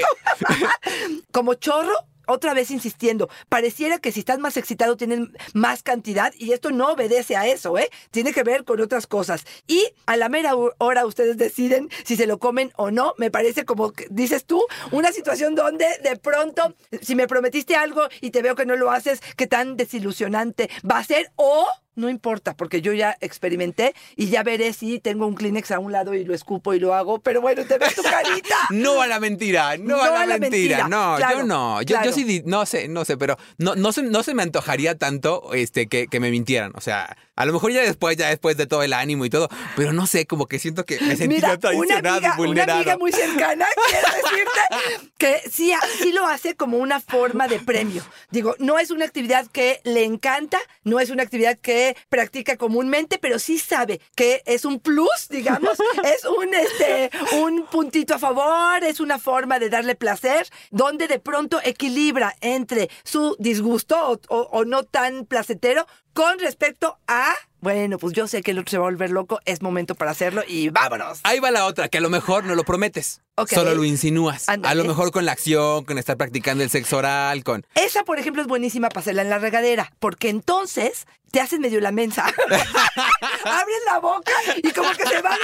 Como 1.32 1.54
chorro. 1.54 1.92
Otra 2.30 2.52
vez 2.52 2.70
insistiendo, 2.70 3.30
pareciera 3.48 3.98
que 3.98 4.12
si 4.12 4.20
estás 4.20 4.38
más 4.38 4.58
excitado 4.58 4.98
tienen 4.98 5.34
más 5.54 5.82
cantidad 5.82 6.30
y 6.36 6.52
esto 6.52 6.70
no 6.70 6.92
obedece 6.92 7.36
a 7.36 7.46
eso, 7.46 7.78
¿eh? 7.78 7.88
Tiene 8.10 8.34
que 8.34 8.42
ver 8.42 8.64
con 8.64 8.82
otras 8.82 9.06
cosas. 9.06 9.46
Y 9.66 9.82
a 10.04 10.18
la 10.18 10.28
mera 10.28 10.52
hora 10.76 11.06
ustedes 11.06 11.38
deciden 11.38 11.88
si 12.04 12.16
se 12.16 12.26
lo 12.26 12.38
comen 12.38 12.70
o 12.76 12.90
no. 12.90 13.14
Me 13.16 13.30
parece 13.30 13.64
como, 13.64 13.94
dices 14.10 14.44
tú, 14.44 14.62
una 14.90 15.10
situación 15.10 15.54
donde 15.54 15.86
de 16.02 16.16
pronto, 16.16 16.74
si 17.00 17.14
me 17.14 17.26
prometiste 17.26 17.76
algo 17.76 18.08
y 18.20 18.30
te 18.30 18.42
veo 18.42 18.54
que 18.54 18.66
no 18.66 18.76
lo 18.76 18.90
haces, 18.90 19.22
qué 19.38 19.46
tan 19.46 19.78
desilusionante 19.78 20.68
va 20.88 20.98
a 20.98 21.04
ser 21.04 21.32
o... 21.36 21.66
No 21.98 22.08
importa, 22.08 22.56
porque 22.56 22.80
yo 22.80 22.92
ya 22.92 23.16
experimenté 23.20 23.92
y 24.14 24.28
ya 24.28 24.44
veré 24.44 24.72
si 24.72 25.00
tengo 25.00 25.26
un 25.26 25.34
Kleenex 25.34 25.72
a 25.72 25.80
un 25.80 25.90
lado 25.90 26.14
y 26.14 26.24
lo 26.24 26.32
escupo 26.32 26.72
y 26.72 26.78
lo 26.78 26.94
hago. 26.94 27.18
Pero 27.18 27.40
bueno, 27.40 27.64
te 27.64 27.76
ves 27.76 27.96
tu 27.96 28.02
carita. 28.02 28.54
No 28.70 29.02
a 29.02 29.06
la 29.06 29.18
mentira, 29.18 29.76
no, 29.78 30.00
a 30.00 30.26
la, 30.26 30.38
mentira. 30.38 30.86
No, 30.88 31.16
claro, 31.16 31.38
yo 31.38 31.44
no. 31.44 31.82
Yo, 31.82 31.96
sí, 32.12 32.42
no 32.44 32.66
sé, 32.66 32.86
no 32.86 33.04
sé, 33.04 33.16
pero 33.16 33.36
no, 33.56 33.74
no, 33.74 33.90
se, 33.92 34.02
no 34.02 34.22
se 34.22 34.34
me 34.34 34.42
antojaría 34.42 34.96
tanto 34.96 35.52
este, 35.54 35.88
que, 35.88 36.06
que 36.06 36.20
me 36.20 36.30
mintieran. 36.30 36.70
O 36.76 36.80
sea, 36.80 37.16
a 37.38 37.44
lo 37.46 37.52
mejor 37.52 37.70
ya 37.70 37.82
después, 37.82 38.16
ya 38.16 38.28
después 38.30 38.56
de 38.56 38.66
todo 38.66 38.82
el 38.82 38.92
ánimo 38.92 39.24
y 39.24 39.30
todo, 39.30 39.48
pero 39.76 39.92
no 39.92 40.08
sé, 40.08 40.26
como 40.26 40.46
que 40.46 40.58
siento 40.58 40.84
que 40.84 40.98
me 41.00 41.14
una 41.14 41.56
traicionado 41.56 42.16
amiga, 42.16 42.34
y 42.34 42.36
vulnerado. 42.36 42.72
una 42.72 42.80
amiga 42.80 42.98
muy 42.98 43.12
cercana 43.12 43.64
decirte 43.86 45.00
que 45.18 45.48
sí, 45.48 45.72
sí 46.02 46.10
lo 46.10 46.26
hace 46.26 46.56
como 46.56 46.78
una 46.78 47.00
forma 47.00 47.46
de 47.46 47.60
premio. 47.60 48.02
Digo, 48.32 48.56
no 48.58 48.80
es 48.80 48.90
una 48.90 49.04
actividad 49.04 49.46
que 49.46 49.80
le 49.84 50.02
encanta, 50.02 50.58
no 50.82 50.98
es 50.98 51.10
una 51.10 51.22
actividad 51.22 51.56
que 51.56 51.87
practica 52.08 52.56
comúnmente, 52.56 53.18
pero 53.18 53.38
sí 53.38 53.58
sabe 53.58 54.00
que 54.16 54.42
es 54.46 54.64
un 54.64 54.80
plus, 54.80 55.28
digamos, 55.28 55.78
es 56.04 56.24
un, 56.24 56.54
este, 56.54 57.10
un 57.36 57.66
puntito 57.66 58.14
a 58.14 58.18
favor, 58.18 58.82
es 58.84 59.00
una 59.00 59.18
forma 59.18 59.58
de 59.58 59.70
darle 59.70 59.94
placer, 59.94 60.46
donde 60.70 61.08
de 61.08 61.18
pronto 61.18 61.60
equilibra 61.64 62.34
entre 62.40 62.88
su 63.04 63.36
disgusto 63.38 63.96
o, 64.10 64.20
o- 64.28 64.48
o 64.52 64.64
no 64.64 64.84
tan 64.84 65.24
placentero 65.26 65.86
con 66.12 66.38
respecto 66.38 66.98
a, 67.06 67.32
bueno, 67.60 67.98
pues 67.98 68.14
yo 68.14 68.26
sé 68.28 68.42
que 68.42 68.52
el 68.52 68.58
otro 68.58 68.70
se 68.70 68.78
va 68.78 68.84
a 68.86 68.90
volver 68.90 69.10
loco, 69.10 69.40
es 69.44 69.62
momento 69.62 69.94
para 69.94 70.10
hacerlo 70.12 70.42
y 70.46 70.68
vámonos. 70.70 71.20
Ahí 71.24 71.40
va 71.40 71.50
la 71.50 71.66
otra, 71.66 71.88
que 71.88 71.98
a 71.98 72.00
lo 72.00 72.10
mejor 72.10 72.44
no 72.44 72.54
lo 72.54 72.64
prometes. 72.64 73.20
Ok. 73.36 73.50
Solo 73.52 73.74
lo 73.74 73.84
insinúas. 73.84 74.48
A 74.48 74.74
lo 74.74 74.84
mejor 74.84 75.10
con 75.12 75.24
la 75.24 75.32
acción, 75.32 75.84
con 75.84 75.98
estar 75.98 76.16
practicando 76.16 76.62
el 76.64 76.70
sexo 76.70 76.96
oral, 76.98 77.44
con... 77.44 77.64
Esa, 77.74 78.04
por 78.04 78.18
ejemplo, 78.18 78.42
es 78.42 78.48
buenísima 78.48 78.88
para 78.88 79.00
hacerla 79.00 79.22
en 79.22 79.30
la 79.30 79.38
regadera, 79.38 79.92
porque 80.00 80.28
entonces 80.28 81.06
te 81.30 81.40
hacen 81.40 81.60
medio 81.60 81.80
la 81.80 81.92
mensa. 81.92 82.26
Abres 83.44 83.78
la 83.86 83.98
boca 84.00 84.32
y 84.62 84.70
como 84.72 84.90
que 84.92 85.06
se 85.06 85.22
va 85.22 85.36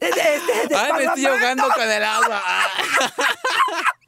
de, 0.00 0.06
de, 0.06 0.68
de- 0.68 0.76
Ay, 0.76 0.92
me 0.96 1.04
estoy 1.04 1.26
ahogando 1.26 1.64
con 1.74 1.90
el 1.90 2.04
agua. 2.04 2.42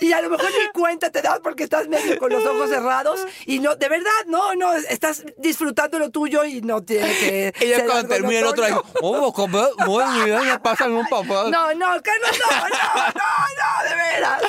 Y 0.00 0.12
a 0.12 0.22
lo 0.22 0.30
mejor 0.30 0.50
ni 0.50 0.72
cuenta 0.72 1.10
te 1.10 1.22
das 1.22 1.40
porque 1.42 1.64
estás 1.64 1.88
medio 1.88 2.18
con 2.18 2.30
los 2.30 2.44
ojos 2.44 2.70
cerrados 2.70 3.20
y 3.46 3.58
no, 3.58 3.76
de 3.76 3.88
verdad, 3.88 4.10
no, 4.26 4.54
no, 4.54 4.74
estás 4.74 5.24
disfrutando 5.38 5.98
lo 5.98 6.10
tuyo 6.10 6.44
y 6.44 6.60
no 6.62 6.82
tiene 6.82 7.08
que. 7.18 7.54
Y 7.60 7.68
ya 7.68 7.76
ser 7.76 7.86
cuando 7.86 8.08
termina 8.08 8.40
el 8.40 8.46
otro, 8.46 8.64
digo, 8.66 8.84
oh, 9.02 9.32
como, 9.32 9.62
muy 9.86 10.04
bien, 10.24 10.46
me 10.46 10.58
pasa 10.62 10.88
un 10.88 11.06
papá. 11.06 11.50
No, 11.50 11.74
no, 11.74 11.86
Carlos, 12.02 12.40
no, 12.50 12.68
no, 12.68 13.06
no, 13.06 13.84
no, 13.84 13.88
de 13.88 13.96
veras. 13.96 14.42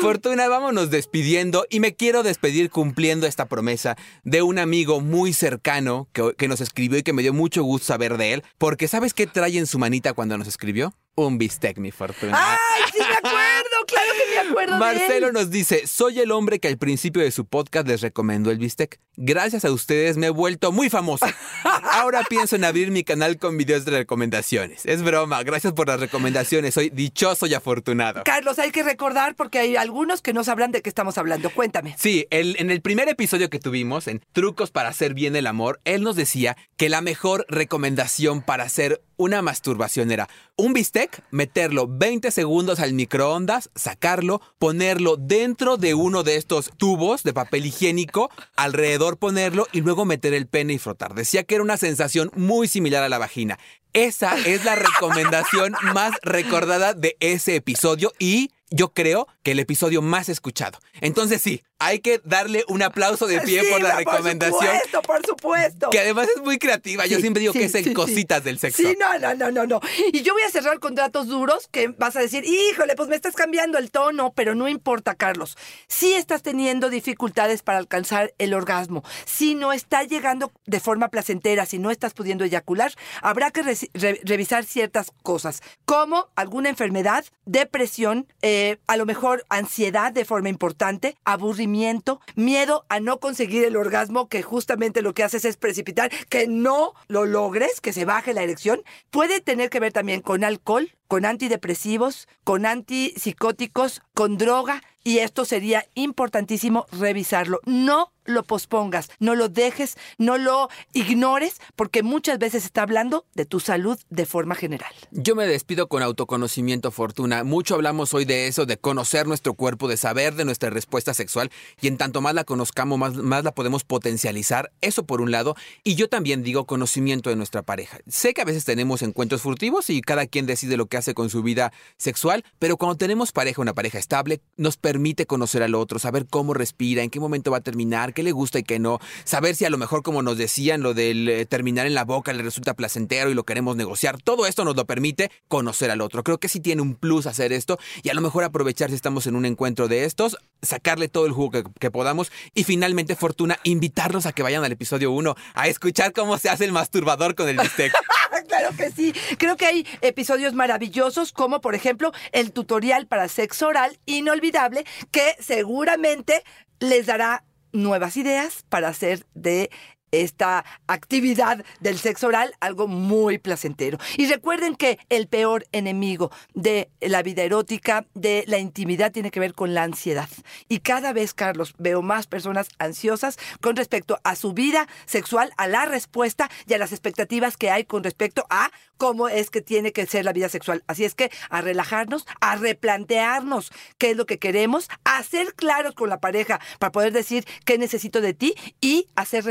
Fortuna, 0.00 0.48
vámonos 0.48 0.90
despidiendo 0.90 1.66
y 1.68 1.80
me 1.80 1.94
quiero 1.94 2.22
despedir 2.22 2.70
cumpliendo 2.70 3.26
esta 3.26 3.46
promesa 3.46 3.96
de 4.24 4.42
un 4.42 4.58
amigo 4.58 5.00
muy 5.00 5.32
cercano 5.32 6.08
que, 6.12 6.34
que 6.36 6.48
nos 6.48 6.60
escribió 6.60 6.98
y 6.98 7.02
que 7.02 7.12
me 7.12 7.22
dio 7.22 7.32
mucho 7.32 7.62
gusto 7.62 7.86
saber 7.86 8.16
de 8.16 8.34
él, 8.34 8.44
porque 8.58 8.88
¿sabes 8.88 9.14
qué 9.14 9.26
trae 9.26 9.58
en 9.58 9.66
su 9.66 9.78
manita 9.78 10.12
cuando 10.12 10.36
nos 10.36 10.48
escribió? 10.48 10.92
Un 11.14 11.36
bistec, 11.36 11.78
mi 11.78 11.90
Fortuna. 11.90 12.32
Ay, 12.32 12.82
sí 12.92 12.98
me 12.98 13.28
acuerdo, 13.28 13.57
claro 13.88 14.08
que 14.12 14.34
me 14.42 14.48
acuerdo 14.50 14.74
de 14.74 14.78
Marcelo 14.78 15.26
él. 15.28 15.32
nos 15.32 15.50
dice, 15.50 15.86
soy 15.86 16.20
el 16.20 16.30
hombre 16.30 16.60
que 16.60 16.68
al 16.68 16.78
principio 16.78 17.22
de 17.22 17.30
su 17.32 17.44
podcast 17.46 17.88
les 17.88 18.00
recomendó 18.00 18.50
el 18.50 18.58
bistec. 18.58 19.00
Gracias 19.16 19.64
a 19.64 19.72
ustedes 19.72 20.16
me 20.16 20.28
he 20.28 20.30
vuelto 20.30 20.70
muy 20.70 20.88
famoso. 20.90 21.26
Ahora 21.92 22.22
pienso 22.28 22.54
en 22.56 22.64
abrir 22.64 22.90
mi 22.92 23.02
canal 23.02 23.38
con 23.38 23.56
videos 23.56 23.84
de 23.84 23.90
recomendaciones. 23.92 24.86
Es 24.86 25.02
broma, 25.02 25.42
gracias 25.42 25.72
por 25.72 25.88
las 25.88 25.98
recomendaciones. 25.98 26.74
Soy 26.74 26.90
dichoso 26.90 27.46
y 27.46 27.54
afortunado. 27.54 28.22
Carlos, 28.24 28.58
hay 28.60 28.70
que 28.70 28.82
recordar 28.84 29.34
porque 29.34 29.58
hay 29.58 29.76
algunos 29.76 30.22
que 30.22 30.32
no 30.32 30.44
sabrán 30.44 30.70
de 30.70 30.82
qué 30.82 30.88
estamos 30.88 31.18
hablando. 31.18 31.50
Cuéntame. 31.50 31.96
Sí, 31.98 32.26
el- 32.30 32.54
en 32.60 32.70
el 32.70 32.80
primer 32.80 33.08
episodio 33.08 33.50
que 33.50 33.58
tuvimos, 33.58 34.06
en 34.06 34.20
Trucos 34.32 34.70
para 34.70 34.90
hacer 34.90 35.14
bien 35.14 35.34
el 35.34 35.46
amor, 35.48 35.80
él 35.84 36.02
nos 36.02 36.14
decía 36.14 36.56
que 36.76 36.88
la 36.88 37.00
mejor 37.00 37.44
recomendación 37.48 38.42
para 38.42 38.64
hacer 38.64 39.02
una 39.18 39.42
masturbación 39.42 40.10
era 40.10 40.28
un 40.56 40.72
bistec, 40.72 41.22
meterlo 41.30 41.86
20 41.86 42.30
segundos 42.30 42.80
al 42.80 42.94
microondas, 42.94 43.68
sacarlo, 43.74 44.40
ponerlo 44.58 45.16
dentro 45.16 45.76
de 45.76 45.92
uno 45.92 46.22
de 46.22 46.36
estos 46.36 46.70
tubos 46.78 47.22
de 47.24 47.34
papel 47.34 47.66
higiénico, 47.66 48.30
alrededor 48.56 49.18
ponerlo 49.18 49.66
y 49.72 49.82
luego 49.82 50.06
meter 50.06 50.32
el 50.32 50.46
pene 50.46 50.72
y 50.72 50.78
frotar. 50.78 51.14
Decía 51.14 51.44
que 51.44 51.56
era 51.56 51.64
una 51.64 51.76
sensación 51.76 52.30
muy 52.34 52.68
similar 52.68 53.02
a 53.02 53.08
la 53.08 53.18
vagina. 53.18 53.58
Esa 53.92 54.38
es 54.38 54.64
la 54.64 54.76
recomendación 54.76 55.74
más 55.94 56.12
recordada 56.22 56.94
de 56.94 57.16
ese 57.20 57.56
episodio 57.56 58.12
y 58.18 58.50
yo 58.70 58.92
creo 58.92 59.26
que 59.42 59.52
el 59.52 59.58
episodio 59.58 60.02
más 60.02 60.28
escuchado. 60.28 60.78
Entonces 61.00 61.42
sí, 61.42 61.62
hay 61.78 62.00
que 62.00 62.20
darle 62.24 62.64
un 62.68 62.82
aplauso 62.82 63.26
de 63.26 63.40
pie 63.42 63.62
Sí, 63.62 63.70
por 63.70 63.80
la 63.82 63.90
Por 63.90 63.98
recomendación. 63.98 64.60
supuesto, 64.60 65.02
por 65.02 65.26
supuesto. 65.26 65.90
Que 65.90 66.00
además 66.00 66.28
es 66.34 66.42
muy 66.42 66.58
creativa. 66.58 67.06
Yo 67.06 67.16
Sí, 67.16 67.22
siempre 67.22 67.40
digo 67.40 67.52
sí, 67.52 67.60
que 67.60 67.64
es 67.66 67.74
en 67.74 67.94
cositas 67.94 68.42
del 68.42 68.58
sexo. 68.58 68.82
Sí, 68.82 68.96
no, 68.98 69.18
no, 69.18 69.34
no, 69.34 69.50
no, 69.50 69.66
no. 69.66 69.80
Y 70.12 70.22
yo 70.22 70.32
voy 70.32 70.42
a 70.42 70.50
cerrar 70.50 70.78
con 70.80 70.94
datos 70.94 71.28
duros 71.28 71.68
que 71.70 71.88
vas 71.88 72.16
a 72.16 72.20
decir, 72.20 72.44
híjole, 72.44 72.96
pues 72.96 73.08
me 73.08 73.16
estás 73.16 73.34
cambiando 73.34 73.78
el 73.78 73.90
tono, 73.90 74.32
pero 74.34 74.54
no 74.54 74.68
importa, 74.68 75.14
Carlos. 75.14 75.56
Si 75.86 76.12
estás 76.14 76.42
teniendo 76.42 76.90
dificultades 76.90 77.62
para 77.62 77.78
alcanzar 77.78 78.34
el 78.38 78.54
orgasmo, 78.54 79.04
si 79.24 79.54
no 79.54 79.72
está 79.72 80.02
llegando 80.02 80.50
de 80.66 80.80
forma 80.80 81.08
placentera, 81.08 81.64
si 81.66 81.78
no 81.78 81.90
estás 81.92 82.12
pudiendo 82.14 82.44
eyacular, 82.44 82.92
habrá 83.22 83.50
que 83.52 83.62
re- 83.62 84.20
revisar 84.24 84.64
ciertas 84.64 85.12
cosas, 85.22 85.62
como 85.84 86.28
alguna 86.34 86.68
enfermedad, 86.70 87.24
depresión, 87.46 88.26
eh, 88.42 88.78
a 88.86 88.96
lo 88.96 89.06
mejor 89.06 89.44
ansiedad 89.48 90.12
de 90.12 90.24
forma 90.24 90.48
importante, 90.48 91.16
aburrimiento, 91.24 91.67
miedo 91.68 92.84
a 92.88 93.00
no 93.00 93.20
conseguir 93.20 93.64
el 93.64 93.76
orgasmo, 93.76 94.28
que 94.28 94.42
justamente 94.42 95.02
lo 95.02 95.14
que 95.14 95.24
haces 95.24 95.44
es 95.44 95.56
precipitar, 95.56 96.10
que 96.28 96.48
no 96.48 96.94
lo 97.06 97.24
logres, 97.24 97.80
que 97.80 97.92
se 97.92 98.04
baje 98.04 98.34
la 98.34 98.42
erección. 98.42 98.82
Puede 99.10 99.40
tener 99.40 99.70
que 99.70 99.80
ver 99.80 99.92
también 99.92 100.20
con 100.20 100.44
alcohol, 100.44 100.90
con 101.08 101.24
antidepresivos, 101.24 102.28
con 102.44 102.66
antipsicóticos, 102.66 104.02
con 104.14 104.38
droga, 104.38 104.82
y 105.08 105.18
esto 105.18 105.46
sería 105.46 105.86
importantísimo 105.94 106.86
revisarlo. 106.92 107.60
No 107.64 108.12
lo 108.28 108.42
pospongas, 108.44 109.08
no 109.20 109.34
lo 109.34 109.48
dejes, 109.48 109.96
no 110.18 110.36
lo 110.36 110.68
ignores, 110.92 111.62
porque 111.76 112.02
muchas 112.02 112.38
veces 112.38 112.66
está 112.66 112.82
hablando 112.82 113.24
de 113.34 113.46
tu 113.46 113.58
salud 113.58 113.98
de 114.10 114.26
forma 114.26 114.54
general. 114.54 114.92
Yo 115.10 115.34
me 115.34 115.46
despido 115.46 115.88
con 115.88 116.02
autoconocimiento, 116.02 116.90
Fortuna. 116.90 117.42
Mucho 117.42 117.74
hablamos 117.74 118.12
hoy 118.12 118.26
de 118.26 118.48
eso, 118.48 118.66
de 118.66 118.76
conocer 118.76 119.26
nuestro 119.26 119.54
cuerpo, 119.54 119.88
de 119.88 119.96
saber 119.96 120.34
de 120.34 120.44
nuestra 120.44 120.68
respuesta 120.68 121.14
sexual 121.14 121.50
y 121.80 121.88
en 121.88 121.96
tanto 121.96 122.20
más 122.20 122.34
la 122.34 122.44
conozcamos, 122.44 122.98
más, 122.98 123.44
la 123.44 123.54
podemos 123.54 123.84
potencializar. 123.84 124.72
Eso 124.82 125.06
por 125.06 125.22
un 125.22 125.30
lado. 125.30 125.56
Y 125.84 125.94
yo 125.94 126.10
también 126.10 126.42
digo 126.42 126.66
conocimiento 126.66 127.30
de 127.30 127.36
nuestra 127.36 127.62
pareja. 127.62 127.98
Sé 128.08 128.34
que 128.34 128.42
a 128.42 128.44
veces 128.44 128.66
tenemos 128.66 129.00
encuentros 129.00 129.40
furtivos 129.40 129.88
y 129.88 130.02
cada 130.02 130.26
quien 130.26 130.44
decide 130.44 130.76
lo 130.76 130.84
que 130.84 130.97
hace 130.98 131.14
con 131.14 131.30
su 131.30 131.42
vida 131.42 131.72
sexual, 131.96 132.44
pero 132.58 132.76
cuando 132.76 132.96
tenemos 132.96 133.32
pareja, 133.32 133.62
una 133.62 133.74
pareja 133.74 133.98
estable, 133.98 134.40
nos 134.56 134.76
permite 134.76 135.26
conocer 135.26 135.62
al 135.62 135.74
otro, 135.74 135.98
saber 135.98 136.26
cómo 136.28 136.54
respira, 136.54 137.02
en 137.02 137.10
qué 137.10 137.20
momento 137.20 137.50
va 137.50 137.58
a 137.58 137.62
terminar, 137.62 138.14
qué 138.14 138.22
le 138.22 138.32
gusta 138.32 138.58
y 138.58 138.62
qué 138.62 138.78
no, 138.78 138.98
saber 139.24 139.56
si 139.56 139.64
a 139.64 139.70
lo 139.70 139.78
mejor, 139.78 140.02
como 140.02 140.22
nos 140.22 140.38
decían, 140.38 140.82
lo 140.82 140.94
del 140.94 141.28
eh, 141.28 141.46
terminar 141.46 141.86
en 141.86 141.94
la 141.94 142.04
boca 142.04 142.32
le 142.32 142.42
resulta 142.42 142.74
placentero 142.74 143.30
y 143.30 143.34
lo 143.34 143.44
queremos 143.44 143.76
negociar, 143.76 144.20
todo 144.20 144.46
esto 144.46 144.64
nos 144.64 144.76
lo 144.76 144.86
permite 144.86 145.30
conocer 145.48 145.90
al 145.90 146.00
otro. 146.00 146.22
Creo 146.22 146.38
que 146.38 146.48
sí 146.48 146.60
tiene 146.60 146.82
un 146.82 146.94
plus 146.94 147.26
hacer 147.26 147.52
esto 147.52 147.78
y 148.02 148.10
a 148.10 148.14
lo 148.14 148.20
mejor 148.20 148.44
aprovechar 148.44 148.90
si 148.90 148.96
estamos 148.96 149.26
en 149.26 149.36
un 149.36 149.44
encuentro 149.44 149.88
de 149.88 150.04
estos, 150.04 150.36
sacarle 150.62 151.08
todo 151.08 151.26
el 151.26 151.32
jugo 151.32 151.62
que, 151.78 151.90
podamos 151.90 152.30
y 152.54 152.64
finalmente, 152.64 153.16
Fortuna, 153.16 153.58
invitarlos 153.64 154.26
a 154.26 154.32
que 154.32 154.42
vayan 154.42 154.64
al 154.64 154.72
episodio 154.72 155.10
1 155.12 155.34
a 155.54 155.68
escuchar 155.68 156.12
cómo 156.12 156.36
se 156.38 156.48
hace 156.48 156.64
el 156.64 156.72
masturbador 156.72 157.34
con 157.34 157.48
el 157.48 157.56
bistec. 157.56 157.92
claro 158.58 158.76
que 158.76 158.90
sí. 158.90 159.12
Creo 159.38 159.56
que 159.56 159.66
hay 159.66 159.86
episodios 160.00 160.54
maravillosos 160.54 161.32
como 161.32 161.60
por 161.60 161.74
ejemplo 161.74 162.12
el 162.32 162.52
tutorial 162.52 163.06
para 163.06 163.28
sexo 163.28 163.68
oral 163.68 163.98
inolvidable 164.06 164.84
que 165.10 165.36
seguramente 165.38 166.42
les 166.80 167.06
dará 167.06 167.44
nuevas 167.72 168.16
ideas 168.16 168.64
para 168.68 168.88
hacer 168.88 169.26
de 169.34 169.70
esta 170.12 170.64
actividad 170.86 171.64
del 171.80 171.98
sexo 171.98 172.28
oral 172.28 172.54
algo 172.60 172.86
muy 172.86 173.38
placentero. 173.38 173.98
Y 174.16 174.26
recuerden 174.26 174.76
que 174.76 174.98
el 175.08 175.26
peor 175.28 175.66
enemigo 175.72 176.30
de 176.54 176.90
la 177.00 177.22
vida 177.22 177.42
erótica, 177.42 178.06
de 178.14 178.44
la 178.46 178.58
intimidad, 178.58 179.12
tiene 179.12 179.30
que 179.30 179.40
ver 179.40 179.54
con 179.54 179.74
la 179.74 179.82
ansiedad. 179.82 180.28
Y 180.68 180.80
cada 180.80 181.12
vez, 181.12 181.34
Carlos, 181.34 181.74
veo 181.78 182.02
más 182.02 182.26
personas 182.26 182.68
ansiosas 182.78 183.38
con 183.60 183.76
respecto 183.76 184.18
a 184.24 184.36
su 184.36 184.52
vida 184.52 184.88
sexual, 185.06 185.52
a 185.56 185.66
la 185.66 185.84
respuesta 185.84 186.50
y 186.66 186.74
a 186.74 186.78
las 186.78 186.92
expectativas 186.92 187.56
que 187.56 187.70
hay 187.70 187.84
con 187.84 188.04
respecto 188.04 188.46
a 188.50 188.70
cómo 188.98 189.28
es 189.28 189.48
que 189.48 189.62
tiene 189.62 189.92
que 189.92 190.06
ser 190.06 190.24
la 190.24 190.32
vida 190.32 190.48
sexual. 190.48 190.84
Así 190.86 191.04
es 191.04 191.14
que 191.14 191.30
a 191.48 191.62
relajarnos, 191.62 192.26
a 192.40 192.56
replantearnos 192.56 193.70
qué 193.96 194.10
es 194.10 194.16
lo 194.16 194.26
que 194.26 194.38
queremos, 194.38 194.88
a 195.04 195.22
ser 195.22 195.54
claros 195.54 195.94
con 195.94 196.10
la 196.10 196.20
pareja 196.20 196.60
para 196.78 196.92
poder 196.92 197.12
decir 197.12 197.46
qué 197.64 197.78
necesito 197.78 198.20
de 198.20 198.34
ti 198.34 198.54
y 198.80 199.06
a 199.14 199.24
ser 199.24 199.44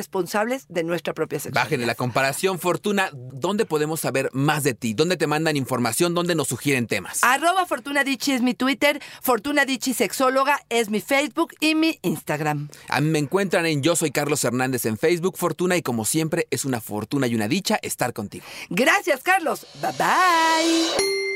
responsables 0.47 0.65
de 0.69 0.83
nuestra 0.83 1.13
propia 1.13 1.39
sexualidad. 1.39 1.63
Bájenle 1.63 1.85
la 1.85 1.95
comparación, 1.95 2.59
Fortuna. 2.59 3.09
¿Dónde 3.13 3.65
podemos 3.65 3.99
saber 3.99 4.29
más 4.33 4.63
de 4.63 4.73
ti? 4.73 4.93
¿Dónde 4.93 5.17
te 5.17 5.27
mandan 5.27 5.57
información? 5.57 6.13
¿Dónde 6.13 6.35
nos 6.35 6.47
sugieren 6.47 6.87
temas? 6.87 7.23
Arroba 7.23 7.65
Fortuna 7.65 8.03
es 8.07 8.41
mi 8.41 8.53
Twitter, 8.53 9.01
Fortuna 9.21 9.65
Dicci 9.65 9.93
Sexóloga 9.93 10.59
es 10.69 10.89
mi 10.89 11.01
Facebook 11.01 11.53
y 11.59 11.75
mi 11.75 11.99
Instagram. 12.01 12.69
A 12.89 13.01
mí 13.01 13.09
me 13.09 13.19
encuentran 13.19 13.65
en 13.65 13.81
Yo 13.81 13.95
Soy 13.95 14.11
Carlos 14.11 14.43
Hernández 14.43 14.85
en 14.85 14.97
Facebook, 14.97 15.37
Fortuna, 15.37 15.77
y 15.77 15.81
como 15.81 16.05
siempre 16.05 16.47
es 16.51 16.65
una 16.65 16.81
fortuna 16.81 17.27
y 17.27 17.35
una 17.35 17.47
dicha 17.47 17.79
estar 17.81 18.13
contigo. 18.13 18.45
Gracias, 18.69 19.21
Carlos. 19.23 19.67
Bye 19.81 19.91
bye. 19.91 21.26